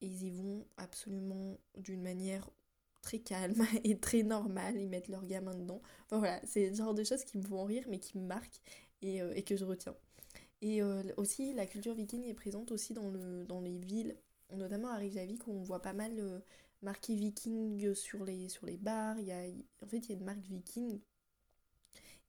Et 0.01 0.08
ils 0.08 0.24
y 0.24 0.32
vont 0.32 0.65
absolument 0.77 1.58
d'une 1.77 2.01
manière 2.01 2.50
très 3.01 3.20
calme 3.20 3.65
et 3.84 3.98
très 4.00 4.24
normale, 4.24 4.77
ils 4.77 4.89
mettent 4.89 5.08
leur 5.08 5.25
gamin 5.25 5.56
dedans. 5.56 5.82
Voilà, 6.12 6.41
c'est 6.46 6.70
le 6.70 6.75
genre 6.75 6.94
de 6.94 7.03
choses 7.03 7.24
qui 7.24 7.38
me 7.38 7.44
font 7.44 7.63
rire, 7.63 7.86
mais 7.89 8.00
qui 8.00 8.17
me 8.17 8.25
marquent 8.25 8.62
et, 9.01 9.17
et 9.17 9.44
que 9.44 9.56
je 9.56 9.65
retiens. 9.65 9.96
Et 10.62 10.82
euh, 10.82 11.03
aussi, 11.17 11.53
la 11.53 11.65
culture 11.67 11.94
viking 11.94 12.24
est 12.25 12.34
présente 12.34 12.72
aussi 12.72 12.94
dans, 12.94 13.10
le, 13.10 13.46
dans 13.46 13.62
les 13.62 13.77
villes, 13.77 14.17
notamment 14.56 14.89
à 14.89 14.98
Reykjavik, 14.98 15.48
où 15.48 15.51
on 15.51 15.63
voit 15.63 15.82
pas 15.82 15.94
mal 15.94 16.13
euh, 16.20 16.39
marqué 16.82 17.15
viking 17.15 17.94
sur 17.94 18.24
les, 18.25 18.50
sur 18.50 18.65
les 18.65 18.77
bars. 18.77 19.20
Y 19.20 19.32
a, 19.32 19.44
en 19.84 19.88
fait, 19.88 19.98
il 19.98 20.10
y 20.10 20.12
a 20.13 20.15
une 20.15 20.25
marque 20.25 20.46
viking. 20.46 21.00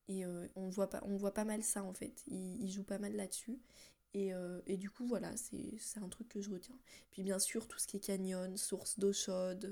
Et 0.08 0.24
euh, 0.24 0.48
on, 0.56 0.68
voit 0.68 0.88
pas, 0.88 1.02
on 1.04 1.16
voit 1.16 1.34
pas 1.34 1.44
mal 1.44 1.62
ça, 1.62 1.82
en 1.82 1.92
fait. 1.92 2.22
Ils, 2.28 2.70
jouent 2.70 2.84
pas 2.84 2.98
mal 2.98 3.14
là-dessus. 3.14 3.58
Et, 4.14 4.32
et, 4.66 4.76
du 4.78 4.90
coup, 4.90 5.06
voilà, 5.06 5.30
c'est 5.36 6.00
un 6.02 6.08
truc 6.08 6.28
que 6.28 6.40
je 6.40 6.50
retiens. 6.50 6.78
Puis 7.10 7.22
bien 7.22 7.38
sûr, 7.38 7.68
tout 7.68 7.78
ce 7.78 7.86
qui 7.86 7.98
est 7.98 8.00
canyon, 8.00 8.56
source 8.56 8.98
d'eau 8.98 9.12
chaude, 9.12 9.70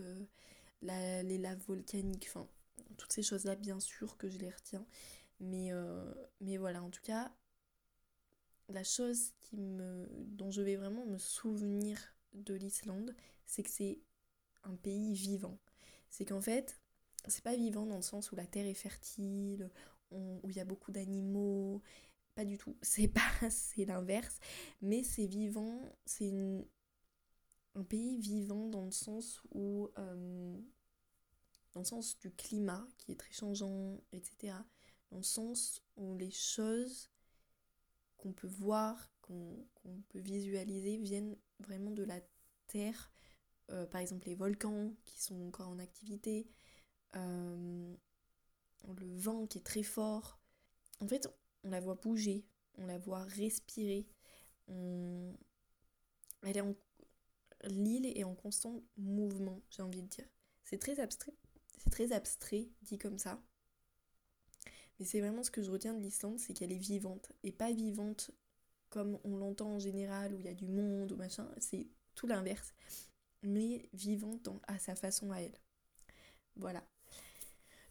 la, 0.82 1.22
les 1.22 1.38
laves 1.38 1.62
volcaniques, 1.66 2.26
enfin, 2.28 2.46
toutes 2.98 3.12
ces 3.12 3.22
choses-là, 3.22 3.56
bien 3.56 3.80
sûr 3.80 4.16
que 4.18 4.28
je 4.28 4.38
les 4.38 4.50
retiens. 4.50 4.86
Mais, 5.40 5.72
mais 6.40 6.58
voilà, 6.58 6.82
en 6.82 6.90
tout 6.90 7.00
cas, 7.02 7.32
la 8.68 8.84
chose 8.84 9.32
qui 9.40 9.56
me, 9.56 10.08
dont 10.26 10.50
je 10.50 10.62
vais 10.62 10.76
vraiment 10.76 11.06
me 11.06 11.18
souvenir 11.18 11.98
de 12.34 12.54
l'Islande, 12.54 13.14
c'est 13.46 13.62
que 13.62 13.70
c'est 13.70 14.00
un 14.64 14.74
pays 14.76 15.14
vivant. 15.14 15.58
C'est 16.10 16.24
qu'en 16.24 16.40
fait, 16.40 16.80
c'est 17.28 17.44
pas 17.44 17.56
vivant 17.56 17.86
dans 17.86 17.96
le 17.96 18.02
sens 18.02 18.32
où 18.32 18.36
la 18.36 18.46
terre 18.46 18.66
est 18.66 18.74
fertile, 18.74 19.70
où 20.10 20.40
il 20.48 20.56
y 20.56 20.60
a 20.60 20.64
beaucoup 20.64 20.92
d'animaux, 20.92 21.82
pas 22.34 22.44
du 22.44 22.58
tout. 22.58 22.76
C'est 22.82 23.08
pas, 23.08 23.50
c'est 23.50 23.84
l'inverse, 23.84 24.38
mais 24.80 25.02
c'est 25.02 25.26
vivant, 25.26 25.80
c'est 26.04 26.32
un 27.74 27.84
pays 27.84 28.18
vivant 28.18 28.68
dans 28.68 28.84
le 28.84 28.90
sens 28.90 29.42
où, 29.52 29.90
euh, 29.98 30.56
dans 31.72 31.80
le 31.80 31.86
sens 31.86 32.18
du 32.18 32.30
climat 32.30 32.86
qui 32.98 33.12
est 33.12 33.16
très 33.16 33.32
changeant, 33.32 34.00
etc. 34.12 34.54
Dans 35.10 35.18
le 35.18 35.22
sens 35.22 35.82
où 35.96 36.16
les 36.16 36.30
choses 36.30 37.10
qu'on 38.16 38.32
peut 38.32 38.48
voir, 38.48 39.10
qu'on 39.22 39.66
peut 40.08 40.18
visualiser, 40.18 40.96
viennent 40.96 41.36
vraiment 41.60 41.90
de 41.90 42.02
la 42.02 42.20
Terre. 42.66 43.12
Euh, 43.70 43.84
par 43.86 44.00
exemple 44.00 44.28
les 44.28 44.36
volcans 44.36 44.92
qui 45.04 45.20
sont 45.20 45.48
encore 45.48 45.68
en 45.68 45.78
activité, 45.78 46.48
euh, 47.16 47.96
le 48.94 49.14
vent 49.16 49.46
qui 49.46 49.58
est 49.58 49.62
très 49.62 49.82
fort. 49.82 50.38
En 51.00 51.08
fait, 51.08 51.28
on 51.64 51.70
la 51.70 51.80
voit 51.80 51.96
bouger, 51.96 52.44
on 52.78 52.86
la 52.86 52.98
voit 52.98 53.24
respirer. 53.24 54.06
Elle 54.68 55.36
est 56.42 56.60
en... 56.60 56.74
L'île 57.64 58.06
est 58.06 58.24
en 58.24 58.34
constant 58.34 58.82
mouvement, 58.96 59.60
j'ai 59.70 59.82
envie 59.82 60.02
de 60.02 60.08
dire. 60.08 60.28
C'est 60.62 60.78
très 60.78 61.00
abstrait. 61.00 61.34
C'est 61.78 61.90
très 61.90 62.12
abstrait, 62.12 62.68
dit 62.82 62.98
comme 62.98 63.18
ça. 63.18 63.42
Mais 64.98 65.04
c'est 65.04 65.20
vraiment 65.20 65.42
ce 65.42 65.50
que 65.50 65.62
je 65.62 65.70
retiens 65.70 65.94
de 65.94 66.00
l'Islande, 66.00 66.38
c'est 66.38 66.54
qu'elle 66.54 66.72
est 66.72 66.78
vivante. 66.78 67.32
Et 67.42 67.52
pas 67.52 67.72
vivante 67.72 68.30
comme 68.88 69.18
on 69.24 69.36
l'entend 69.36 69.74
en 69.74 69.78
général, 69.78 70.34
où 70.34 70.38
il 70.38 70.46
y 70.46 70.48
a 70.48 70.54
du 70.54 70.68
monde 70.68 71.12
ou 71.12 71.16
machin, 71.16 71.48
c'est 71.58 71.86
tout 72.14 72.26
l'inverse. 72.26 72.72
Mais 73.42 73.88
vivante 73.92 74.48
à 74.66 74.78
sa 74.78 74.94
façon 74.94 75.32
à 75.32 75.40
elle. 75.40 75.58
Voilà. 76.56 76.86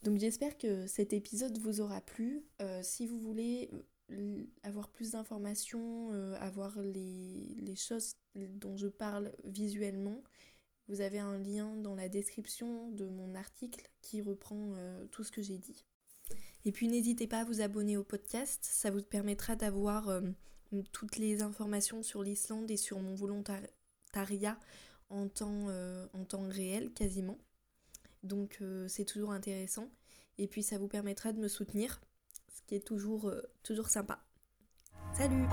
Donc 0.03 0.19
j'espère 0.19 0.57
que 0.57 0.85
cet 0.87 1.13
épisode 1.13 1.57
vous 1.57 1.81
aura 1.81 2.01
plu. 2.01 2.45
Euh, 2.61 2.81
si 2.83 3.07
vous 3.07 3.19
voulez 3.19 3.69
euh, 4.11 4.43
avoir 4.63 4.89
plus 4.89 5.11
d'informations, 5.11 6.11
euh, 6.13 6.35
avoir 6.39 6.79
les, 6.79 7.55
les, 7.59 7.75
choses 7.75 8.15
dont 8.35 8.77
je 8.77 8.87
parle 8.87 9.31
visuellement, 9.43 10.21
vous 10.87 11.01
avez 11.01 11.19
un 11.19 11.39
lien 11.39 11.75
dans 11.77 11.95
la 11.95 12.09
description 12.09 12.91
de 12.91 13.07
mon 13.07 13.33
article 13.33 13.89
qui 14.01 14.21
reprend 14.21 14.75
tout 15.09 15.23
ce 15.23 15.31
que 15.31 15.41
j'ai 15.41 15.57
dit. 15.57 15.83
Et 16.63 16.71
puis 16.71 16.87
n'hésitez 16.87 17.25
pas 17.25 17.39
à 17.39 17.43
vous 17.43 17.61
abonner 17.61 17.97
au 17.97 18.03
podcast, 18.03 18.59
ça 18.63 18.91
vous 18.91 19.01
permettra 19.01 19.55
d'avoir 19.55 20.21
toutes 20.91 21.17
les 21.17 21.41
informations 21.41 22.03
sur 22.03 22.21
l'Islande 22.21 22.69
et 22.69 22.77
sur 22.77 22.99
mon 22.99 23.15
volontariat 23.15 24.59
en 25.09 25.27
temps, 25.27 25.69
en 26.13 26.25
temps 26.25 26.47
réel 26.47 26.93
quasiment. 26.93 27.39
Donc 28.25 28.57
euh, 28.61 28.87
c'est 28.87 29.05
toujours 29.05 29.31
intéressant. 29.31 29.89
Et 30.37 30.47
puis 30.47 30.63
ça 30.63 30.77
vous 30.77 30.89
permettra 30.89 31.31
de 31.31 31.39
me 31.39 31.47
soutenir, 31.47 32.01
ce 32.53 32.61
qui 32.67 32.75
est 32.75 32.85
toujours, 32.85 33.31
toujours 33.63 33.87
sympa. 33.87 34.19
Salut 35.13 35.45